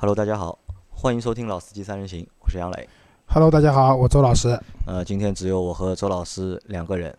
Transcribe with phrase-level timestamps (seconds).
[0.00, 0.56] Hello，大家好，
[0.90, 2.88] 欢迎收听《老司机三人行》，我是杨磊。
[3.26, 4.56] Hello，大家好，我周老师。
[4.86, 7.12] 呃，今天只有我和周老师两个人，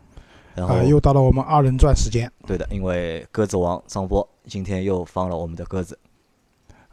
[0.56, 6.00] 然后、呃，又到了我们二人转时间对的，因为鸽子王张波今天又放了我们的鸽子，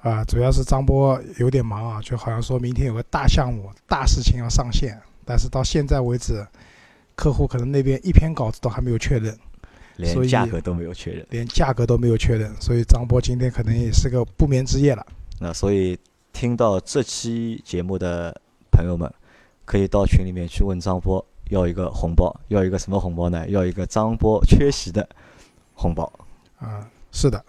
[0.01, 6.45] 啊、主要是张波有点忙啊，就好像说明天有个大项目、大事情要上线，但是到现在为止，
[7.15, 9.39] 客户可能那边一篇稿子都还没有确认，
[9.99, 11.25] 连价格都没有确认。
[11.31, 15.07] 连价格都没有确认，所以张波今天可能也是个不眠之夜了。
[15.39, 15.99] 那所以
[16.33, 18.35] 听到这期节目的
[18.71, 19.13] 朋友们，
[19.65, 23.49] 可以到群里面去问张波要一个红包，要一个什么红包呢？
[23.49, 25.07] 要一个张波缺席的
[25.75, 26.11] 红包
[26.59, 27.45] 啊、是的，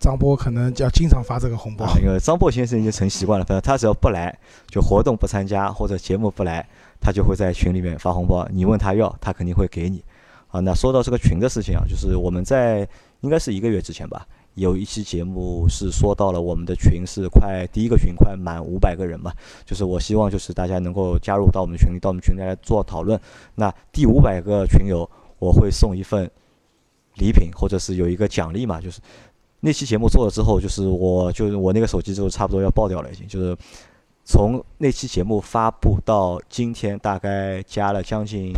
[0.00, 1.86] 张波可能就要经常发这个红包。
[1.86, 4.36] 啊，因为张波先生已经成习惯了，反正他只要不来，
[4.66, 6.66] 就活动不参加或者节目不来，
[7.00, 8.46] 他就会在群里面发红包。
[8.50, 10.02] 你问他要，他肯定会给你。
[10.48, 12.88] 啊，那说到这个群的事情啊，就是我们在
[13.20, 14.26] 应该是一个月之前吧，
[14.58, 19.32] 有一期节目是说到了我们的群是快第一个群快满五百个人嘛，
[19.64, 23.18] 就是我希望就是大家能够加入到我们群里，到我们群里来做讨论。
[23.54, 26.28] 那第五百个群友，我会送一份
[27.14, 29.00] 礼品，或者是有一个奖励嘛，就是
[29.60, 33.56] 那期节目做了之后，就是我就是我那个手机就差不多要爆掉了，已经就是
[34.24, 38.52] 从那期节目发布到今天，大概加了将近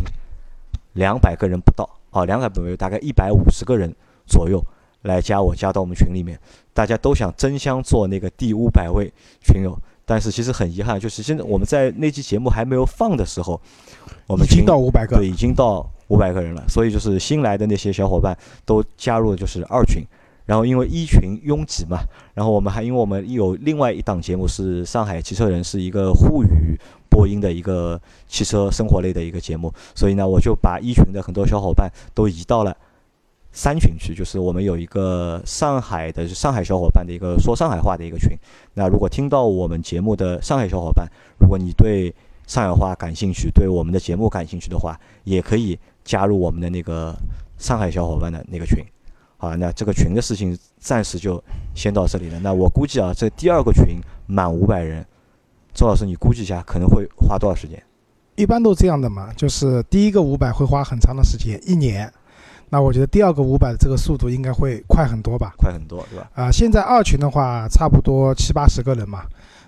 [0.93, 3.93] 两百个人不到啊，两百不有大概一百五十个人
[4.25, 4.59] 左右
[5.03, 6.39] 来加我，加到我们群里面，
[6.73, 9.77] 大家都想争相做那个第五百位群友。
[10.03, 13.61] 但是其实很遗憾，就是现在我们在那期节目还没有放的时候，
[14.27, 16.61] 我们已经到五百个对，已经到五百个人了。
[16.67, 20.03] 所以就是新来的那些小伙伴都加入了就是二群，
[20.45, 21.99] 然后因为一群拥挤嘛，
[22.33, 26.77] 然后我们还因为我们有另外一档节目是上海汽车人，是一个沪语
[27.09, 32.75] 播音的一个汽车生活类的一个节目，所以呢，我就把一群的很多小伙伴都移到了。
[33.53, 38.29] 三群区，就是我们有一个上海的上海小伙伴的一个说上海话的一个群。
[38.73, 41.05] 那如果听到我们节目的上海小伙伴，
[41.37, 42.13] 如果你对
[42.47, 47.13] 上海话感兴趣，对我们的节目感兴趣的话，也可以加入我们的那个
[47.57, 48.83] 上海小伙伴的那个群。
[49.37, 51.43] 好，那这个群的事情暂时就
[51.75, 52.39] 先到这里了。
[52.39, 55.05] 那我估计啊，这第二个群满五百人，
[55.73, 57.81] 周老师你估计一下可能会花多少时间？
[58.35, 62.11] 一般都这样的嘛，就是第一个五百会花很长的时间，一年。
[62.73, 65.53] 那我觉得第二个五百的这个速度应该会快很多吧？
[65.57, 66.29] 快很多，对吧？
[66.33, 69.23] 啊、现在二群的话，差不多七八十个人嘛。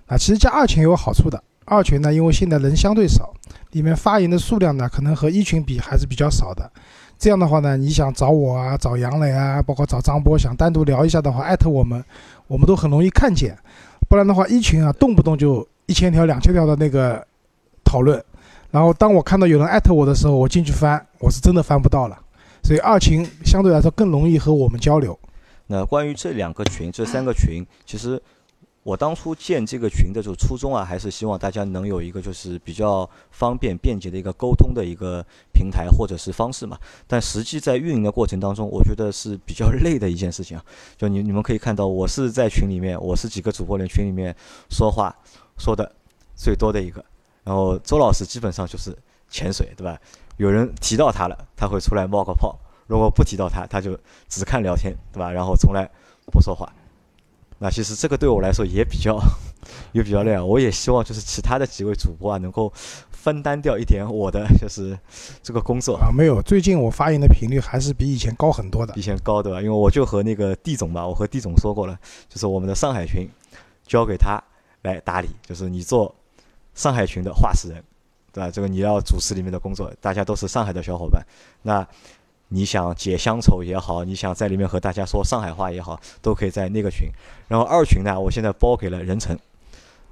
[0.08, 1.44] 啊，其实加二群有好处的。
[1.66, 3.34] 二群呢，因为现在人相对少，
[3.72, 6.72] 里面发言的数量呢，可能和一群比还是比较少的。
[7.20, 12.02] 这样的话呢，你想找我啊，找杨磊啊，包括找张波，想单独聊一下的话，艾特我们，
[12.48, 13.54] 我们都很容易看见。
[14.08, 17.26] 不然的话，一群啊，动不动就一千条、两千条的那个
[17.84, 18.24] 讨论。
[18.72, 22.18] 然后当我看到有人艾特我的时候，我进去翻，我是真的翻不到了。
[22.64, 25.18] 所以二群相对来说更容易和我们交流。
[25.68, 28.22] 那关于这两个群，这三个群，其实
[28.84, 36.78] 我当初建这个群的时候初衷啊，还是希望大家能有一个就是比较方便便捷的一个沟通的一个平台或者是方式嘛。
[37.08, 40.64] 但实际在运营的过程当中，我觉得是比较累的一件事情啊。
[40.98, 44.36] 就你你们可以看到，我是在群里面，我是几个主播人群里面
[44.70, 45.16] 说话
[45.58, 45.90] 说的
[46.36, 47.04] 最多的一个，
[47.46, 48.94] 然后周老师基本上就是
[49.30, 49.98] 潜水，对吧？
[50.38, 52.56] 有人提到他了，他会出来冒个泡；
[52.88, 55.32] 如果不提到他，他就只看聊天，对吧？
[55.32, 55.90] 然后从来
[56.32, 56.72] 不说话。
[57.60, 59.18] 那其实这个对我来说也比较
[59.94, 60.44] 也比较累啊。
[60.44, 62.70] 我也希望就是其他的几位主播啊，能够
[63.12, 64.98] 分担掉一点我的就是
[65.42, 68.94] 这个工作，啊，没有，最近我发言的频率还是比以前高很多的。
[68.98, 69.62] 以前高，对吧？
[69.62, 73.30] 因为我就和那个地总吧，我和地总说过了，就是我们的上海群
[73.88, 74.44] 交给他
[74.82, 76.14] 来打理，就是你做
[76.74, 77.82] 上海群的话事人，
[78.34, 78.52] 对吧？
[78.52, 81.24] 这个你要主持里面的工作，大家都是上海的小伙伴，
[81.62, 81.88] 那
[82.50, 87.08] 你想解乡愁也好，你想在里面和大家说上海话也好，都可以在那个群。
[87.48, 89.38] 然后二群呢，我现在包给了任晨。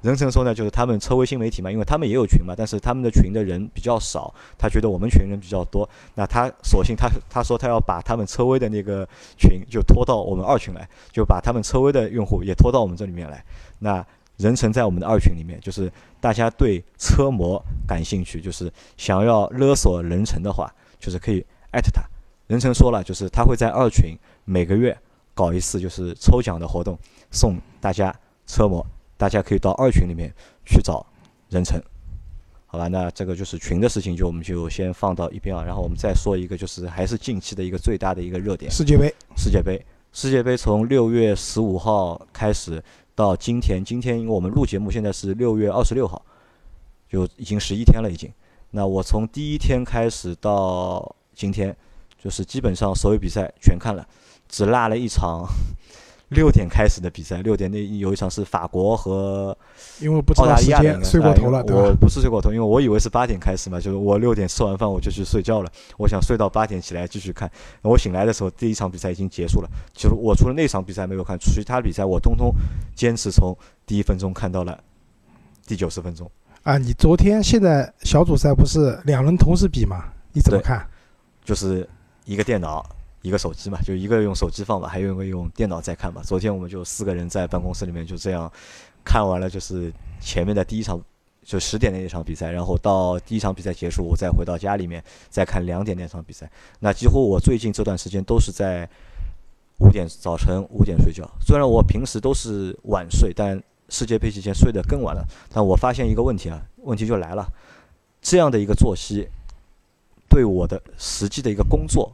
[0.02, 9.08] 任晨说呢，就是他们车微新媒体嘛，因为他们也有群嘛，但是他们的群的人比较少，他觉得我们群人比较多，那他索性他他说他要把他们车微的那个
[9.38, 13.46] 群就拖到我们二群来，就把他们车微的用户也拖到我们这里面来。
[13.78, 14.04] 那
[14.42, 22.02] 任成在我们的二群里面，就是大家对车模感兴趣，就是想要勒索人成的话，就是可以艾特他。
[22.48, 24.98] 人成说了，就是他会在二群每个月
[25.34, 26.98] 搞一次就是抽奖的活动，
[27.32, 28.14] 送大家
[28.46, 28.86] 车模，
[29.16, 30.34] 大家可以到二群里面
[30.66, 31.06] 去找
[31.50, 31.82] 人成。
[32.66, 35.64] 好吧，那这个就是群的事情，就我们就先放到一边啊。
[35.64, 39.82] 然后我们再说一个，就是还是近期的一个最大的一个热点，世界杯世界杯。
[40.14, 42.84] 世界杯从六月十五号开始
[43.16, 46.24] 到今天，今天因为我们录节目现在是六月二十六号，
[47.10, 48.32] 就已经十一天了已经。
[48.72, 51.76] 那我从第一天开始到今天，
[52.18, 54.08] 就是基本上所有比赛全看了，
[54.48, 55.46] 只落了一场，
[56.32, 59.56] 六点开始的比赛，六点那有一场是法国和
[60.00, 61.82] 因为不知道时间，睡过头了，对吧？
[61.82, 67.52] 我不是睡过头，因为我以为是八点开始嘛，就是我六点吃完饭我就去睡觉了，我想睡到八点起来继续看。
[67.82, 69.70] 我醒来的时候，第一场比赛已经结束了。
[69.94, 72.50] 其实我除了那场比赛没有看，其他比赛我通通
[72.96, 73.54] 坚持从
[73.86, 74.82] 第一分钟看到了
[75.68, 76.32] 第九十分钟。
[76.64, 80.06] 啊，你昨天现在小组赛不是两人同时比吗？
[80.32, 80.88] 你怎么看？
[81.44, 81.86] 就是
[82.24, 82.86] 一个电脑。
[83.22, 86.22] 一个手机嘛，就一个用手机放嘛，还有一个用电脑在看嘛。
[86.24, 88.52] 昨天我们就四个人在办公室里面就这样
[89.06, 91.00] 看完了，就是前面的第一场，
[91.44, 96.50] 就十点的那场比赛，然后到第一场比赛结束，我再回到家里面再看两点那场比赛。
[96.80, 98.90] 那几乎我最近这段时间都是在
[99.78, 101.30] 五点早晨五点睡觉。
[101.40, 105.24] 虽然我平时都是晚睡，但世界杯期间睡得更晚了。
[105.52, 107.48] 但我发现一个问题啊，问题就来了，
[108.20, 109.28] 这样的一个作息
[110.28, 112.12] 对我的实际的一个工作。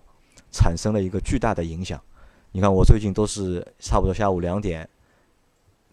[0.58, 2.02] 产生了一个巨大的影响。
[2.52, 4.90] 你看，我最近都是差不多下午两点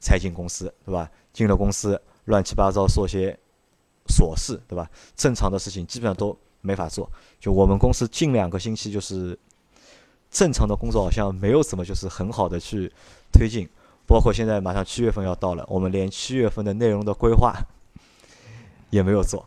[0.00, 1.10] 才进公司，对吧？
[1.34, 3.38] 进了公司，乱七八糟做些
[4.08, 4.90] 琐事，对吧？
[5.14, 7.10] 正常的事情基本上都没法做。
[7.38, 9.38] 就我们公司近两个星期，就是
[10.30, 12.90] 正常的工作好像没有怎么就是很好的去
[13.30, 13.68] 推进。
[14.06, 17.54] 包括现在马上七月份要到了，我们连七月份的内容的规划
[18.90, 19.44] 也没有做。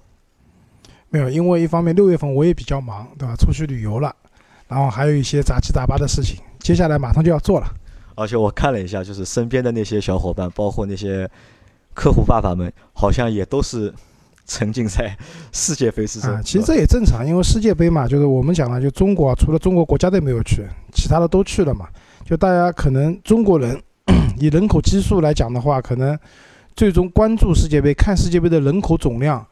[1.10, 3.36] 没有，因为一方面六月份我也比较忙，对吧？
[3.36, 4.14] 出去旅游了。
[4.68, 7.68] 然后还有一些杂七杂八的事情，接下来马上就要做了。
[8.16, 11.30] 而且我看了一下，就是身边的那些小伙伴，包括那些
[11.94, 13.94] 客户爸爸们，好像也都是
[14.46, 15.16] 沉浸在
[15.52, 16.42] 世界杯之中。
[16.44, 21.88] 其实这也正常，因为世界杯嘛，就是我们讲了，就中国除了中国国家队没有去，其他的都去了嘛。
[22.26, 23.80] 就大家可能中国人
[24.38, 26.18] 以人口基数来讲的话，可能
[26.76, 29.46] 最终关注世界杯、看世界杯的人口总量。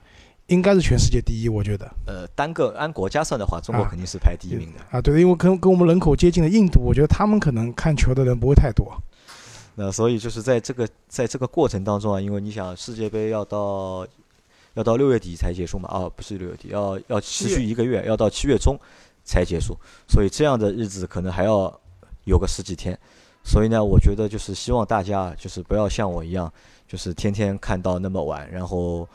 [0.48, 1.92] 应该是全世界第一，我觉得。
[2.06, 4.80] 呃，单个按国家算的话，中国肯定是排第一名的。
[4.92, 8.96] 啊，对，因为跟跟我们人口接近的印度，我觉得他们可能看球的人不会太多。
[9.74, 14.08] 那所以就是在这个在这个过程当中啊，因为你想世界杯要到
[14.76, 18.80] 要到六月底才结束嘛，啊，不是六月底，要要持续一个月，要到七月中
[19.24, 19.76] 才结束，
[20.08, 21.74] 所以这样的日子可能还要
[22.26, 22.96] 有个十几天。
[23.44, 26.54] 所以呢，我觉得就是希望大家就是不要像我一样，
[26.88, 29.10] 就是天天看到那么晚，然后。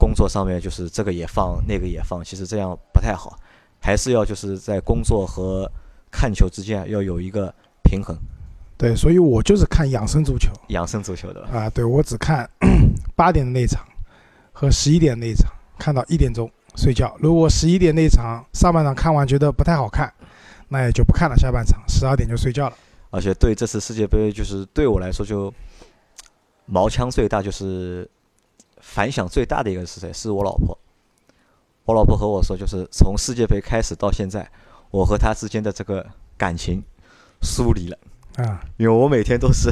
[0.00, 3.38] 工作上面就是这个也放，那个也放，其实这样不太好，
[3.78, 5.70] 还是要就是在工作和
[6.10, 7.54] 看球之间要有一个
[7.84, 8.16] 平衡。
[8.78, 10.50] 对，所以我就是看养生足球。
[10.68, 12.48] 养生足球的啊，对我只看
[13.14, 13.86] 八点的那场
[14.52, 17.14] 和十一点那场，看到一点钟睡觉。
[17.20, 20.10] 如果十一点那场上半场看完觉得不太好看，
[20.68, 22.76] 那也就不看了，下半场十二点就睡觉了。
[23.10, 25.52] 而且对这次世界杯，就是对我来说就
[26.64, 28.08] 毛枪最大就是。
[28.92, 30.12] 反响最大的一个是谁？
[30.12, 30.76] 是我老婆。
[31.84, 34.50] 我老婆和我说，就是从世界杯开始到现在，
[34.90, 36.04] 我和她之间的这个
[36.36, 36.82] 感情
[37.40, 37.96] 疏离了
[38.34, 38.60] 啊。
[38.78, 39.70] 因为我每天都是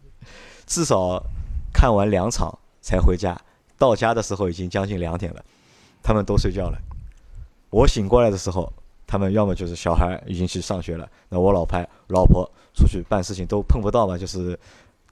[0.64, 1.22] 至少
[1.70, 3.38] 看完两场才回家，
[3.76, 5.44] 到家的时候已经将近两点了，
[6.02, 6.78] 他们都睡觉了。
[7.68, 8.72] 我醒过来的时候，
[9.06, 14.58] 他们要么就是小孩已经去上学了，那我老婆老婆出去办事情都碰不到嘛，就是。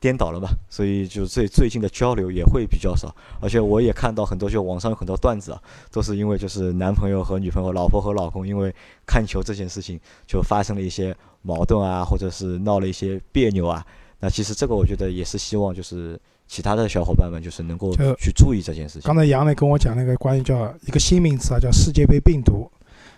[0.05, 3.09] 颠倒了嘛，所以就最最近的交流也会比较少，
[3.41, 5.59] 而且我也看到很多，就网上有很多段子啊，
[5.91, 8.71] 都是因为就是男朋友和女朋友、老婆和老公因为
[9.07, 13.83] 看球这件事情就发生了一些矛盾啊，或者是闹了一些别扭啊。
[14.21, 19.03] 那其实这个我觉得也是希望就是其他的小伙伴们就是能够去注意这件事情。
[19.07, 22.71] 刚才杨磊跟我讲那个关于叫一个新名词啊，叫世界杯病毒。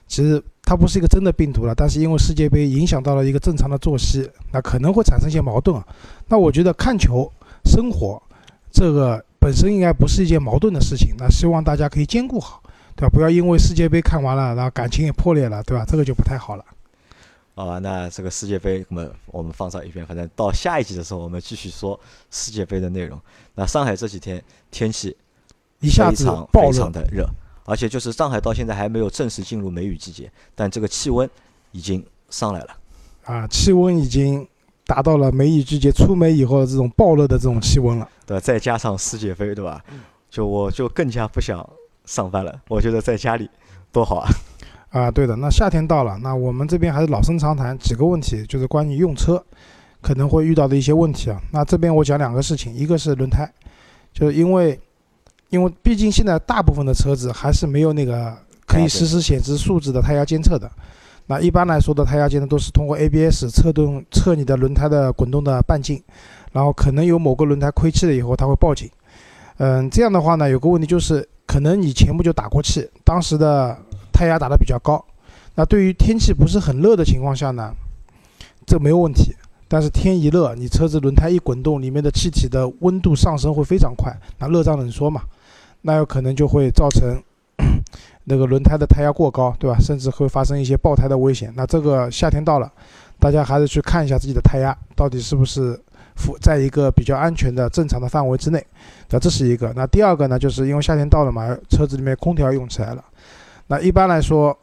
[0.08, 5.86] 其实它不是一个真的病毒了，但是因为世界杯影响到了一个正常的作息，那可能会产生一些矛盾啊。
[6.28, 7.30] 那我觉得看球、
[7.64, 8.20] 生活，
[8.70, 11.14] 这个本身应该不是一件矛盾的事情。
[11.18, 12.62] 那希望大家可以兼顾好，
[12.94, 13.10] 对吧？
[13.12, 15.84] 不要因为世界杯看完了，然后感情也破裂了，对吧？
[15.86, 16.64] 这个就不太好了。
[17.56, 21.98] 啊，那这个世界杯，我们我们放上一边，反正到下一集的时候，我们继续说
[22.30, 23.18] 世界杯的内容。
[23.54, 25.16] 那上海这几天天气
[25.80, 27.26] 一下子非常的热。
[27.66, 31.28] 而且就是上海到现在还没有正式进入梅雨季节，但这个气温
[31.72, 32.68] 已经上来了。
[33.24, 34.46] 啊，气温已经
[34.86, 38.08] 达到了梅雨季节出梅以后的这种暴热的这种气温了。
[38.24, 39.84] 对，再加上世界杯，对吧？
[40.30, 41.68] 就我就更加不想
[42.04, 42.62] 上班了。
[42.68, 43.50] 我觉得在家里
[43.90, 44.30] 多好啊！
[44.90, 45.34] 啊，对的。
[45.34, 49.44] 那夏天到了，那我们这边还是老生常谈几个问题，就是关于用车
[50.00, 51.42] 可能会遇到的一些问题啊。
[51.52, 53.52] 那这边我讲两个事情，一个是轮胎，
[54.12, 54.78] 就是因为。
[55.48, 58.36] 因为毕竟现在大部分的车子还是没有那个
[58.66, 60.70] 可以实时显示数字的胎压监测的。
[61.26, 66.02] 那一般来说的胎压监测都是通过 ABS 测动测你的轮胎的滚动的半径，
[66.52, 68.88] 然后可能有某个轮胎亏气了以后，它会报警。
[69.58, 73.76] 嗯，这样的话呢，有个问题就是可能你前不久打过气，当时的
[74.12, 75.04] 胎压打得比较高。
[75.54, 77.72] 那对于天气不是很热的情况下呢，
[78.66, 79.34] 这没有问题。
[79.68, 85.22] 但是天一热，你车子轮胎一滚动，里面的气体的温度上升会非常快，那热胀冷缩嘛，
[85.86, 87.22] 那有可能就会造成
[88.24, 89.78] 那个轮胎的胎压过高，对吧？
[89.78, 91.52] 甚至会发生一些爆胎的危险。
[91.54, 92.68] 那这个夏天到了，
[93.20, 95.80] 大家还是去看一下自己的胎压到底是不是
[96.16, 98.66] 符在一个比较安全的正常的范围之内。
[99.10, 99.72] 那这是一个。
[99.76, 103.04] 那第二个呢，就是因为夏天到了嘛，车子里面空调用起来了。
[103.68, 104.58] 那一般来说，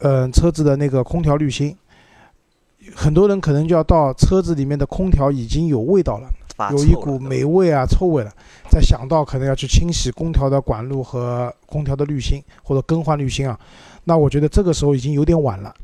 [0.00, 1.74] 嗯，车子的那个空调滤芯。
[2.94, 6.30] 很多人可能就要到车子里面的空调已经有味道了，
[6.72, 8.30] 有一股霉味啊、臭味了，
[8.70, 13.58] 再想到可能要去清洗空调的管路和空调的滤芯或者更换滤芯啊，
[14.04, 15.74] 那我觉得这个时候已经有点晚了。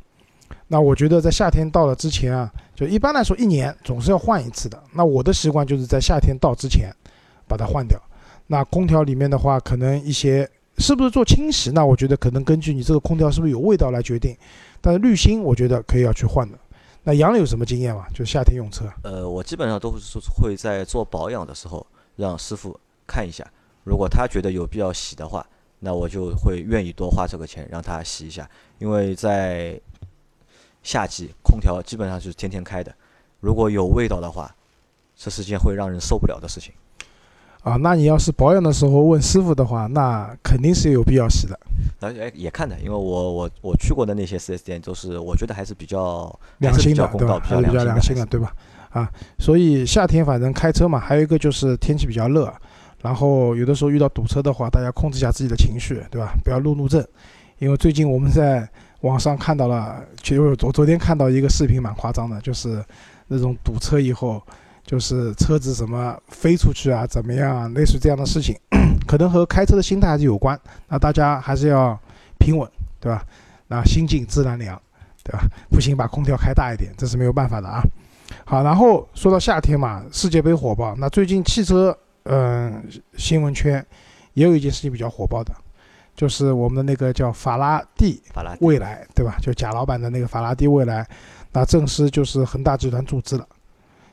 [0.69, 4.83] 那我觉得在夏天到了之前啊，就一般来说一年总是要换一次的。
[4.93, 6.93] 那我的习惯就是在夏天到之前
[7.47, 8.01] 把它换掉。
[8.49, 10.49] 那空调里面的话，可能一些
[10.79, 11.71] 是不是做清洗？
[11.71, 14.37] 那我觉得可能根据你这个空调是不是有味道来决定。
[14.81, 16.59] 但是滤芯我觉得可以要去换的。
[17.09, 18.05] 那杨柳有什么经验吗？
[18.13, 18.85] 就夏天用车？
[19.05, 21.87] 呃，我基本上都是会在做保养的时候
[22.17, 23.49] 让师傅看一下，
[23.85, 25.47] 如果他觉得有必要洗的话，
[25.79, 28.51] 那我就会愿意多花这个钱让他洗一下。
[28.81, 29.81] 因为在
[30.83, 32.93] 夏季空调基本上是天天开的，
[33.39, 34.53] 如果有味道的话，
[35.15, 36.75] 这是件会让人受不了的事情。
[37.67, 41.59] 啊，那你要是保养的时候问师傅的话，那肯定是有必要洗的。
[41.99, 47.41] 那哎也看的，因为我我我去过的那些四 S 店都是，我觉得还是比较良心的，对吧？
[47.43, 48.55] 还是比较良心的，对吧？
[48.91, 52.55] 啊，所以夏天反正开车嘛，还有一个就是天气比较热，
[53.03, 56.35] 然后有的时候遇到堵车的话，大家控制一下自己的情绪，对吧？
[56.45, 57.05] 不要路怒症。
[57.59, 58.69] 因为最近我们在
[59.01, 62.81] 网上看到了，其实我昨天看到一个视频，蛮夸张的，就是
[63.27, 64.41] 那种堵车以后。
[64.87, 67.69] 就是车子什么飞出去啊，怎么样啊？
[67.75, 68.57] 类似这样的事情，
[69.07, 70.59] 可能和开车的心态还是有关。
[70.89, 71.99] 那大家还是要
[72.39, 73.25] 平稳，对吧？
[73.67, 74.81] 那心静自然凉，
[75.25, 75.41] 对吧？
[75.69, 77.83] 不行，把空调开大一点，这是没有办法的啊。
[78.45, 80.95] 好，然后说到夏天嘛，世界杯火爆。
[80.99, 82.81] 那最近汽车，嗯，
[83.17, 83.85] 新闻圈
[84.35, 85.53] 也有一件事情比较火爆的，
[86.15, 88.23] 就是我们的那个叫法拉第
[88.61, 89.37] 未来，对吧？
[89.43, 91.05] 就贾老板的那个法拉第未来，
[91.53, 93.45] 那正式就是恒大集团注资了。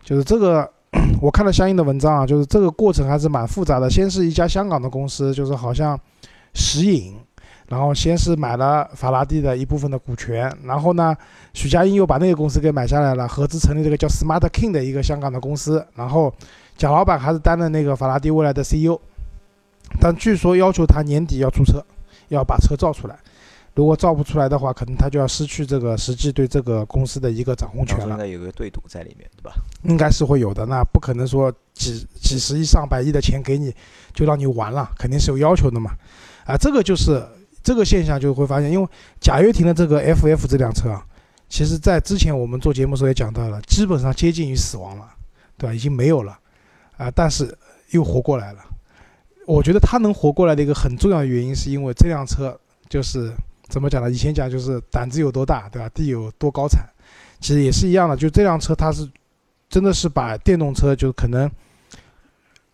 [0.04, 0.70] 就是这个，
[1.22, 3.90] 我看了相应的文章啊，就是这个过程还是蛮复杂的。
[3.90, 5.98] 先是一家香港的公司，就是好像
[6.54, 7.16] 石影，
[7.70, 11.16] 然后先是买了法拉第的一部分的股权，然后呢，
[11.54, 15.86] 许家印又把那个公司给买下来了，合资成立这个叫 Smart King 的一个香港的公司。
[15.96, 16.34] 然后
[16.78, 19.00] 贾老板还是担任那个法拉第未来的 CEO，
[20.00, 21.84] 但据说要求他年底要出车，
[22.28, 23.16] 要把车造出来。
[23.76, 28.10] 如果造不出来的话，可能他就要失去这个实际对这个公司的一个掌控权了。
[28.12, 29.54] 应该有个对赌在里面，对吧？
[29.82, 30.64] 应该是会有的。
[30.68, 33.74] 那不可能说几几十亿、上百亿的钱给你，
[34.14, 35.90] 就让你玩了，肯定是有要求的嘛。
[36.46, 37.26] 啊，这个就是
[37.64, 38.88] 这个现象就会发现，因为
[39.20, 41.04] 贾跃亭的这个 FF 这辆车啊，
[41.50, 45.10] 其实在之前我们做节目时候也讲到了，基本上接近于死亡了，
[45.58, 45.74] 对吧？
[45.74, 46.38] 已经没有了
[46.98, 47.58] 啊，但是
[47.90, 48.60] 又活过来了。
[49.48, 52.56] 我觉得他能活过来的一个很重要的原因，是因为这辆车
[52.88, 53.34] 就是。
[53.74, 54.12] 怎么讲呢？
[54.12, 55.90] 以前讲就是胆子有多大，对吧？
[55.96, 56.88] 地有多高产，
[57.40, 58.16] 其实也是一样的。
[58.16, 59.10] 就这辆车，它是
[59.68, 61.50] 真的是把电动车就可能，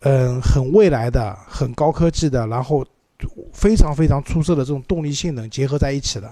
[0.00, 2.86] 嗯，很未来的、很高科技的，然后
[3.50, 6.30] 非常非常出色的这种动力性能结合在一起的。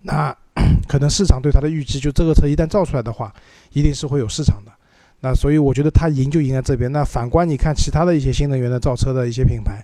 [0.00, 0.32] 那
[0.86, 3.34] 可能市场对它的预期，就这个车一旦造出来的话，
[3.72, 4.70] 一定是会有市场的。
[5.18, 6.92] 那所以我觉得它赢就赢在这边。
[6.92, 9.82] 那反观你看其他的一些新能源的造车的一些品牌，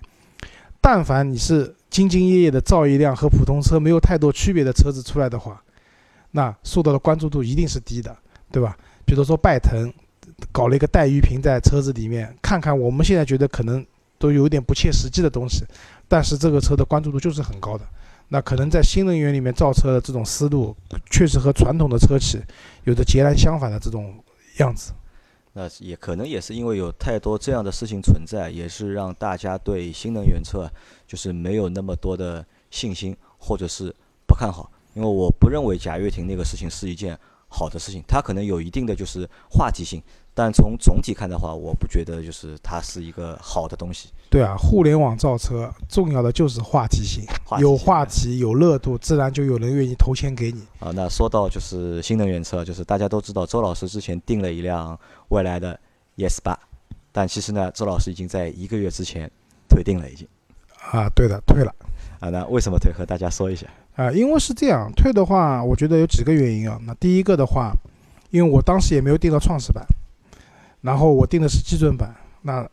[0.79, 1.75] 但凡你是。
[1.91, 5.61] 兢兢业业的造一辆和普通车没有太多区别的车子出来的话，
[6.31, 8.15] 那受到的关注度一定是低的，
[8.49, 8.77] 对吧？
[9.03, 9.93] 比如说拜腾
[10.53, 13.85] 搞了一个带鱼屏在车子里面，看看我们现在觉得可能
[14.17, 15.65] 都有点不切实际的东西，
[16.07, 17.85] 但是这个车的关注度就是很高的。
[18.29, 20.73] 那可能在新能源里面造车的这种思路，
[21.09, 22.39] 确实和传统的车企
[22.85, 24.15] 有着截然相反的这种
[24.59, 24.93] 样子。
[25.53, 30.69] 那也可能也是因为有太多这样的事情存在，也是让大家对新能源车
[31.05, 33.93] 就是没有那么多的信心，或者是
[34.25, 34.71] 不看好。
[34.93, 37.17] 因为我不认为贾跃亭那个事情是一件
[37.47, 40.01] 好的事情，它可能有一定的就是话题性。
[40.33, 44.09] 但从总体看的话，我不觉得就是它是一个好的东西。
[44.29, 47.23] 对啊，互联网造车重要的就是话题性，
[47.59, 50.61] 有话题有热度，自然就有人愿意投钱给你。
[50.79, 54.97] 啊，那说到就是新能源车，就是大家都知道周老师之前订了一辆
[55.27, 55.77] 未来的
[56.15, 56.57] ES 八，
[57.11, 59.29] 但其实呢，周老师已经在一个月之前
[59.67, 60.25] 退订了，已经。
[60.91, 61.75] 啊，对的，退了。
[62.21, 62.93] 啊，那为什么退？
[62.93, 63.67] 和大家说一下。
[63.97, 66.79] 啊，因为是这样，退的话，我觉得有几个原因啊。
[66.85, 67.73] 那第一个的话，
[68.29, 69.85] 因为我当时也没有订到创始版。
[70.81, 72.67] 然后我定的是基准版，那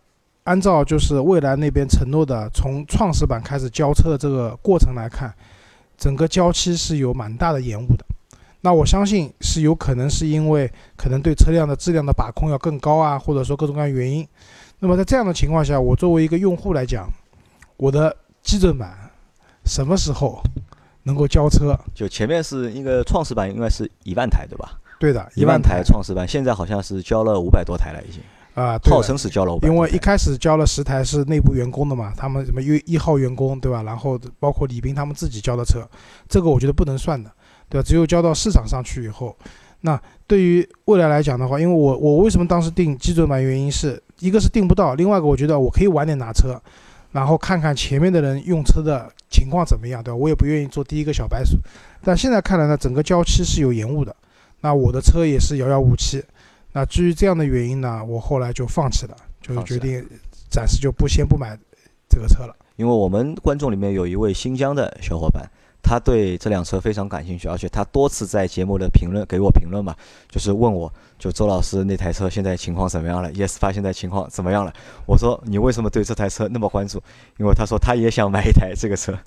[0.44, 5.32] 按照就是蔚来那边承诺的，从创始版开始交车的这个过程来看，
[5.96, 8.04] 整个交期是有蛮大的延误的。
[8.62, 14.26] 那我相信是有可能是因为可能对车辆的质量的把控要更高啊，或者说各种各样原因。
[14.80, 17.08] 那么在这样的情况下，我作为一个用户来讲，
[17.76, 19.10] 我的基准版
[19.64, 20.42] 什么时候
[21.02, 21.78] 能够交车？
[21.94, 24.80] 就前面是一个创始版，应该是一万台对吧？
[24.98, 28.20] 对的，一万台创始版，现在好像是交了五百多台了已经。
[28.54, 33.84] 啊，号称是交了五百，因为一开始交了十台是内部员工的嘛，他们什么一一号员工对吧？
[33.84, 35.88] 然后包括李斌他们自己交的车，
[36.28, 37.30] 这个我觉得不能算的，
[37.68, 37.86] 对吧？
[37.86, 39.36] 只有交到市场上去以后，
[39.82, 46.60] 那对于未来来讲的话，因为我我为什么当时定基准版，原因是一个是定不到，另外一个我觉得我可以晚点拿车，
[47.12, 50.16] 然后看看前面的人用车的情况怎么样，对吧？
[50.16, 51.56] 我也不愿意做第一个小白鼠，
[52.02, 54.12] 但现在看来呢，整个交期是有延误的，
[54.60, 56.22] 那我的车也是遥遥无期。
[56.72, 60.06] 那至于这样的原因呢，我后来就放弃了，就是决定
[60.50, 61.58] 暂时就不先不买
[62.08, 62.54] 这个车了。
[62.76, 65.44] 因为我们观众里面有一位新疆的小伙伴，
[65.82, 69.94] 他对这辆车非常感兴趣，而且他多次在节目的评论给我评论嘛，
[70.28, 74.72] 就是问我就周老师那台车现在情况怎么样了？ES 八现在情况怎么样了？
[75.06, 77.02] 我说你为什么对这台车那么关注？
[77.38, 79.18] 因为他说他也想买一台这个车。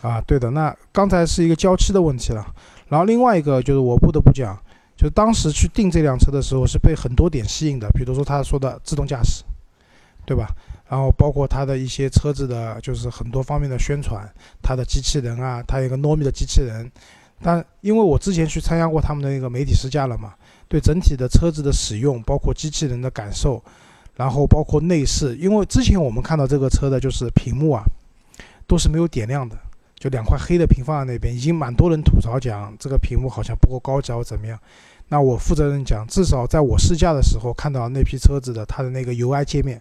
[0.00, 0.50] 啊，对的。
[0.50, 2.44] 那刚才是一个交期的问题了，
[2.90, 4.54] 然后另外一个就是我不得不讲。
[4.94, 9.42] 就当时去订这辆车的时候，是被很多点吸引的，比如说他说的自动驾驶，
[10.26, 10.46] 对吧？
[10.90, 14.30] 然后包括它的一些车子的，就是很多方面的宣传，
[14.60, 16.90] 它的机器人啊，它有一个糯米的机器人。
[17.40, 20.34] 但因为我之前去参加过他们的那个媒体试驾了嘛，
[20.68, 23.62] 对整体的车子的使用，包括机器人的感受，
[24.16, 27.82] 然后包括内饰，因为之前我们看到这个车的就是屏幕啊，
[28.66, 29.56] 都是没有点亮的。
[30.00, 34.58] 就两块黑的屏放在那边，已经蛮多人吐槽讲这个屏幕好像不够高级或怎么样。
[35.08, 39.78] 那我负责人讲，至少在我试驾的时候看到那批车子的它的那个 UI 界面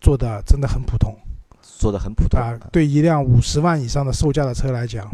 [0.00, 1.12] 做的真的很普通，
[1.60, 2.56] 做的很普通啊。
[2.70, 5.04] 对一辆五十万以上的售价的车来讲，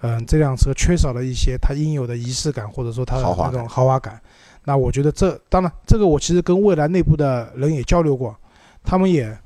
[0.00, 4.20] 嗯，这辆车缺少了一些它应有的仪式感，或者说它的那种豪华感。
[4.64, 8.36] 那我觉得这当然，这个我其实跟蔚来内部的人也交流过，
[8.82, 9.38] 他们也。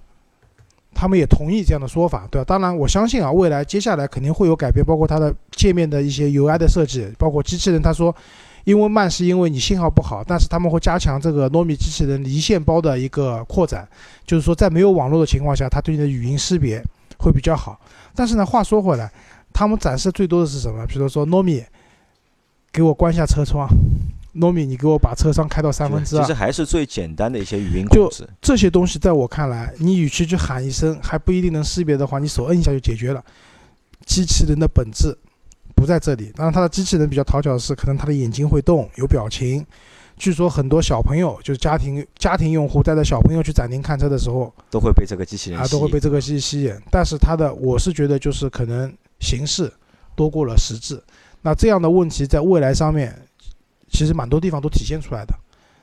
[0.99, 2.45] 他们也同意这样的说法，对吧？
[2.47, 7.83] 当然，我相信啊，未来接下来肯定会有改变，包括它的界面的一些 UI 的设计，包括机器人。
[7.83, 8.15] 他说，
[8.65, 13.87] 因为慢是因为你信号不好，但是他们会加强这个糯米机器人离线包的一个扩展，
[14.25, 16.83] 就是说在没有网络的情况下，它对你的语音识别
[17.19, 17.79] 会比较好。
[18.15, 19.13] 但是呢，话说回来，
[19.53, 20.87] 他们展示最多的是什么？
[20.87, 21.63] 比如说糯米，
[22.73, 23.69] 给我关下车窗。
[24.37, 26.23] 糯米，你给我把车窗开到三分之二。
[26.23, 28.29] 其实还是最简单的一些语音控制。
[28.41, 33.25] 这些东西在我看来，你与其去喊一声还不一定能识别的话，你手摁一下就解决了。
[34.05, 35.17] 机器人的本质
[35.75, 36.31] 不在这里。
[36.37, 39.67] 当然，它的机器人比较讨巧的是，可能它的眼睛会动，有表情。
[40.17, 46.75] 据说很多小朋友，就是家庭 家庭用户带着小朋友去展厅看车的时候，都会被这个机器人啊，都会被这个机器吸引。
[46.91, 49.73] 但是它的，我是觉得就是可能形式
[50.15, 51.03] 多过了实质。
[51.43, 53.15] 那这样的问题在未来上面。
[53.89, 55.35] 其实蛮多地方都体现出来的，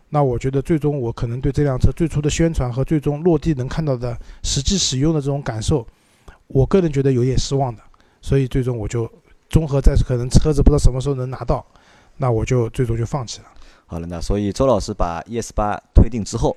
[0.09, 5.87] 那我觉得最终我可能对这辆车最初的宣传和最终落地能看到的实际使用的这种感受，
[6.47, 7.81] 我个人觉得有点失望的，
[8.21, 9.09] 所以最终我就
[9.49, 11.65] 综合在可能车子不知道什么时候能拿到，
[12.17, 13.47] 那我就最终就放弃了。
[13.85, 16.55] 好了，那所以周老师把 ES 八退订之后，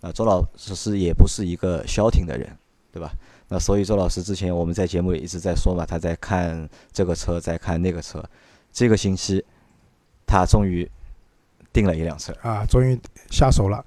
[0.00, 2.56] 那周老师也不是一个消停的人，
[2.92, 3.10] 对吧？
[3.48, 8.24] 那所以周老师之前我们在节目里一直在说嘛，他在看这个车，在看那个车，
[8.72, 9.44] 这个星期。
[10.26, 10.88] 他终于
[11.72, 12.98] 订了一辆车啊，终于
[13.30, 13.84] 下手了。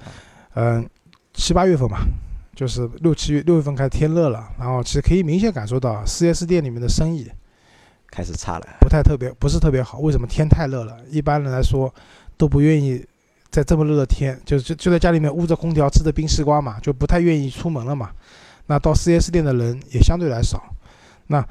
[0.56, 0.88] 嗯，
[1.34, 2.00] 七八月份嘛，
[2.56, 7.30] 就是六七月六月份开始天热了，然后其实可以明显感受到四 S 店里面的生意
[8.10, 10.00] 开始差了，不太特别，不是特别好。
[10.00, 10.26] 为什么？
[10.26, 11.94] 天太热了，一般人来说
[12.38, 13.06] 都不愿意
[13.50, 18.12] 在这么热的天，就就就在家里面捂着空调吃着冰西瓜嘛，就不太愿意出门了嘛。
[18.66, 20.62] 那到四 S 店的人也相对来少。
[21.28, 21.46] 那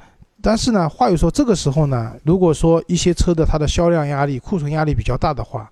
[0.47, 5.69] 但是呢，话又说，这个时候呢，如果说一些车的它的销量压力、库存压力比较大的话，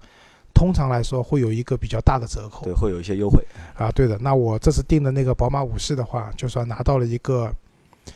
[0.53, 3.41] 通常来说会有一个比较大的折扣，对，会有一些优惠
[3.77, 3.89] 啊。
[3.91, 7.49] 对的，那我这次订的那个宝马五系的话，就算拿到了一个，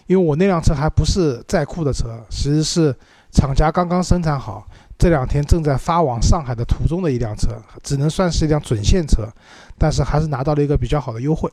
[0.07, 2.93] 因为我那辆车还不是在库的车，其实是
[3.31, 4.67] 厂家刚刚生产好，
[4.97, 9.25] 这两天正在发往上海的途中的一辆车，只能算是一辆准现车，
[9.77, 11.49] 但是还是拿到了一个比较好的优惠。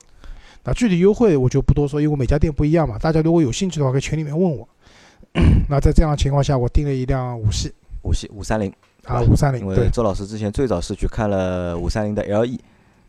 [0.64, 2.99] 那具体优惠我就不多说，因为每家店不一样嘛。
[2.99, 4.69] 大家如果有兴趣的话，可以群里面问我。
[5.68, 7.72] 那在这样的情况下，我订了一辆五系，
[8.03, 8.72] 五系五三零
[9.05, 9.61] 啊，五三零。
[9.61, 12.59] 因为周老师之前最早是去看了五三零的 LE，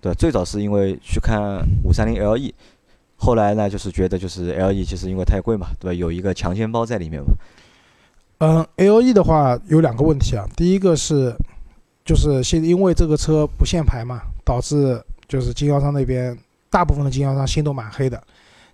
[0.01, 2.51] 对，最早是因为去看五三零 LE，
[3.15, 5.93] 后来呢，就是觉得就是 LE 其实因为太贵嘛，对吧？
[5.93, 7.29] 有一个强奸包在里面嘛。
[8.39, 11.35] 嗯，LE 的话有两个问题啊，第一个是
[12.05, 16.37] 就是现因为这个车不限牌嘛，导致就是经销商那边
[16.69, 18.21] 大部分的经销商心都蛮黑的。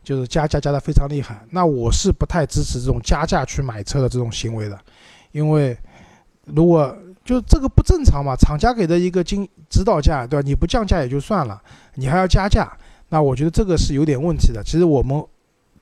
[0.03, 4.77] 就是加价加的非常厉害，那我是不太支持这种加价去买车的这种行为的，
[5.31, 5.77] 因为
[6.45, 8.35] 如果就这个不正常嘛？
[8.35, 10.45] 厂家给的一个经指导价，对吧？
[10.45, 11.61] 你不降价也就算了，
[11.95, 12.69] 你还要加价，
[13.09, 14.61] 那我觉得这个是有点问题的。
[14.61, 15.23] 其实我们，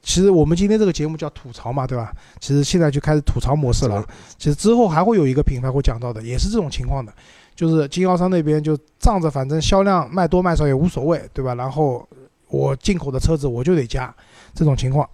[0.03, 2.13] 其实我们今天这个节目叫吐槽嘛，对吧？
[2.39, 4.05] 其实现在就开始吐槽模式了。
[4.37, 7.11] 其实之后还会有一个品牌会讲到的，也是这种情况的，
[7.55, 11.55] 就是经销商那边就仗着反正销量卖多卖少也无所谓，对吧？
[11.55, 12.07] 然后
[12.51, 14.13] 我进口的车子我就得加，
[14.53, 15.09] 这种情况。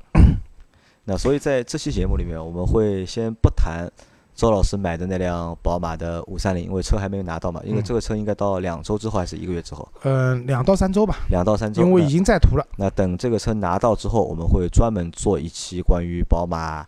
[1.05, 3.89] 那所以在这期节目里面，我们会先不谈。
[4.35, 9.87] 周老师买的那辆宝马的五三零，因为车还没有拿到嘛，因为这个车应该到两周之后还是一个月之后？
[10.03, 11.17] 嗯，两到三周吧。
[11.31, 11.81] 两到三周。
[11.81, 12.63] 因为已经在途了。
[12.77, 16.85] 那等这个车拿到之后，我们会专门做一期关于宝马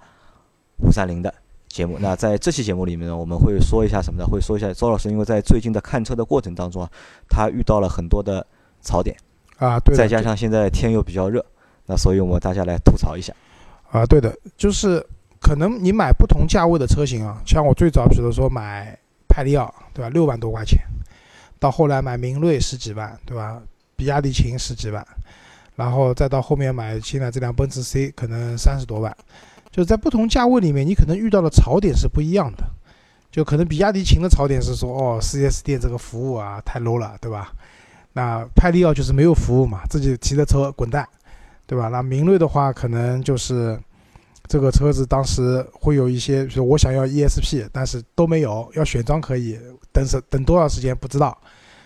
[0.77, 1.33] 五三零的
[1.67, 1.97] 节目。
[1.99, 4.27] 那在这期节目里面呢，我们会说一下什么呢？
[4.27, 6.91] 会说一下周老师因为在最近的看车的过程当中啊，
[7.27, 8.45] 他遇到了很多的
[8.79, 9.17] 槽点
[9.59, 9.95] 啊，对。
[9.95, 11.45] 再加上现在天又比较热，
[11.85, 13.31] 那所以我们大家来吐槽一下。
[13.91, 15.05] 啊，对的，就是。
[15.41, 18.95] 可能你买不同价位的车型啊，像我最早比如说买
[19.29, 20.09] 派利奥，对吧？
[20.09, 20.77] 六万多块钱，
[21.57, 23.57] 到后来买明锐十几万，对吧？
[23.95, 25.03] 比亚迪秦十几万，
[25.77, 29.15] 然后再到后面买现在这辆奔驰 C，可能三十多万。
[29.71, 32.65] 就在不同价位里面，你可能遇到的槽点是不一样的。
[33.31, 37.53] 就可能比亚迪秦的槽点是说，哦，4S 店这个服务啊太 low 了，对吧？
[38.13, 41.07] 那派利奥就是没有服务嘛，自己提着车滚蛋，
[41.65, 41.87] 对吧？
[41.89, 43.79] 那明锐的话，可能就是。
[44.51, 49.55] 这个车子当时会有一些，比如我想要 ESP，但是都没有，要选装可以，
[49.91, 51.37] 等是等多少时间不知道，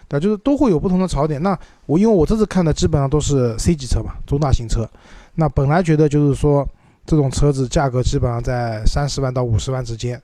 [0.08, 1.44] 对，就是都会有不同的槽点。
[1.44, 4.90] 那我因为我这次看的基本上都是 C 级车嘛，中大型车，
[5.36, 6.66] 那本来觉得就是说
[7.06, 10.22] 这种车子价格基本上在三十万到五十万之间，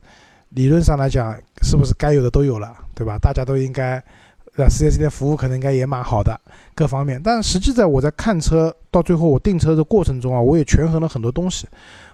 [0.51, 3.17] 理论上来讲是不是该有的都有了，对吧？
[3.17, 4.01] 大家都应该，
[4.59, 6.39] 呃，4S 店服务可能应该也蛮好的，
[6.75, 7.21] 各方面。
[7.23, 11.67] 但实际在我在看车到最后我订车的过程中啊，我也权衡了很多东西。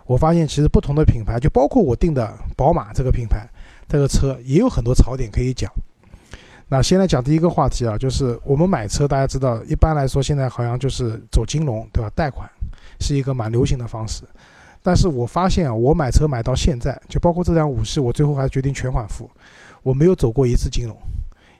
[0.05, 3.49] 我发现其实不同的品牌，就包括我订的宝马这个品牌，
[3.87, 5.71] 这个车也有很多槽点可以讲。
[6.67, 12.11] 那先来讲第一个话题啊，就是我们买车，大家知道，一般来说现在好像就是走金融，对吧？
[12.15, 12.49] 贷款
[12.99, 14.23] 是一个蛮流行的方式。
[14.83, 19.29] 但是我发现啊，我买车买到现在，就包括这辆五系，我最后还决定全款付，
[19.81, 20.95] 我没有走过一次金融。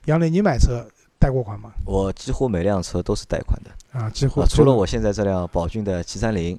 [0.05, 0.85] 杨磊，你买车
[1.19, 1.71] 贷过款吗？
[1.85, 6.57] 我几乎每辆车都是贷款的啊，几乎除了我现在这辆宝骏的七三零。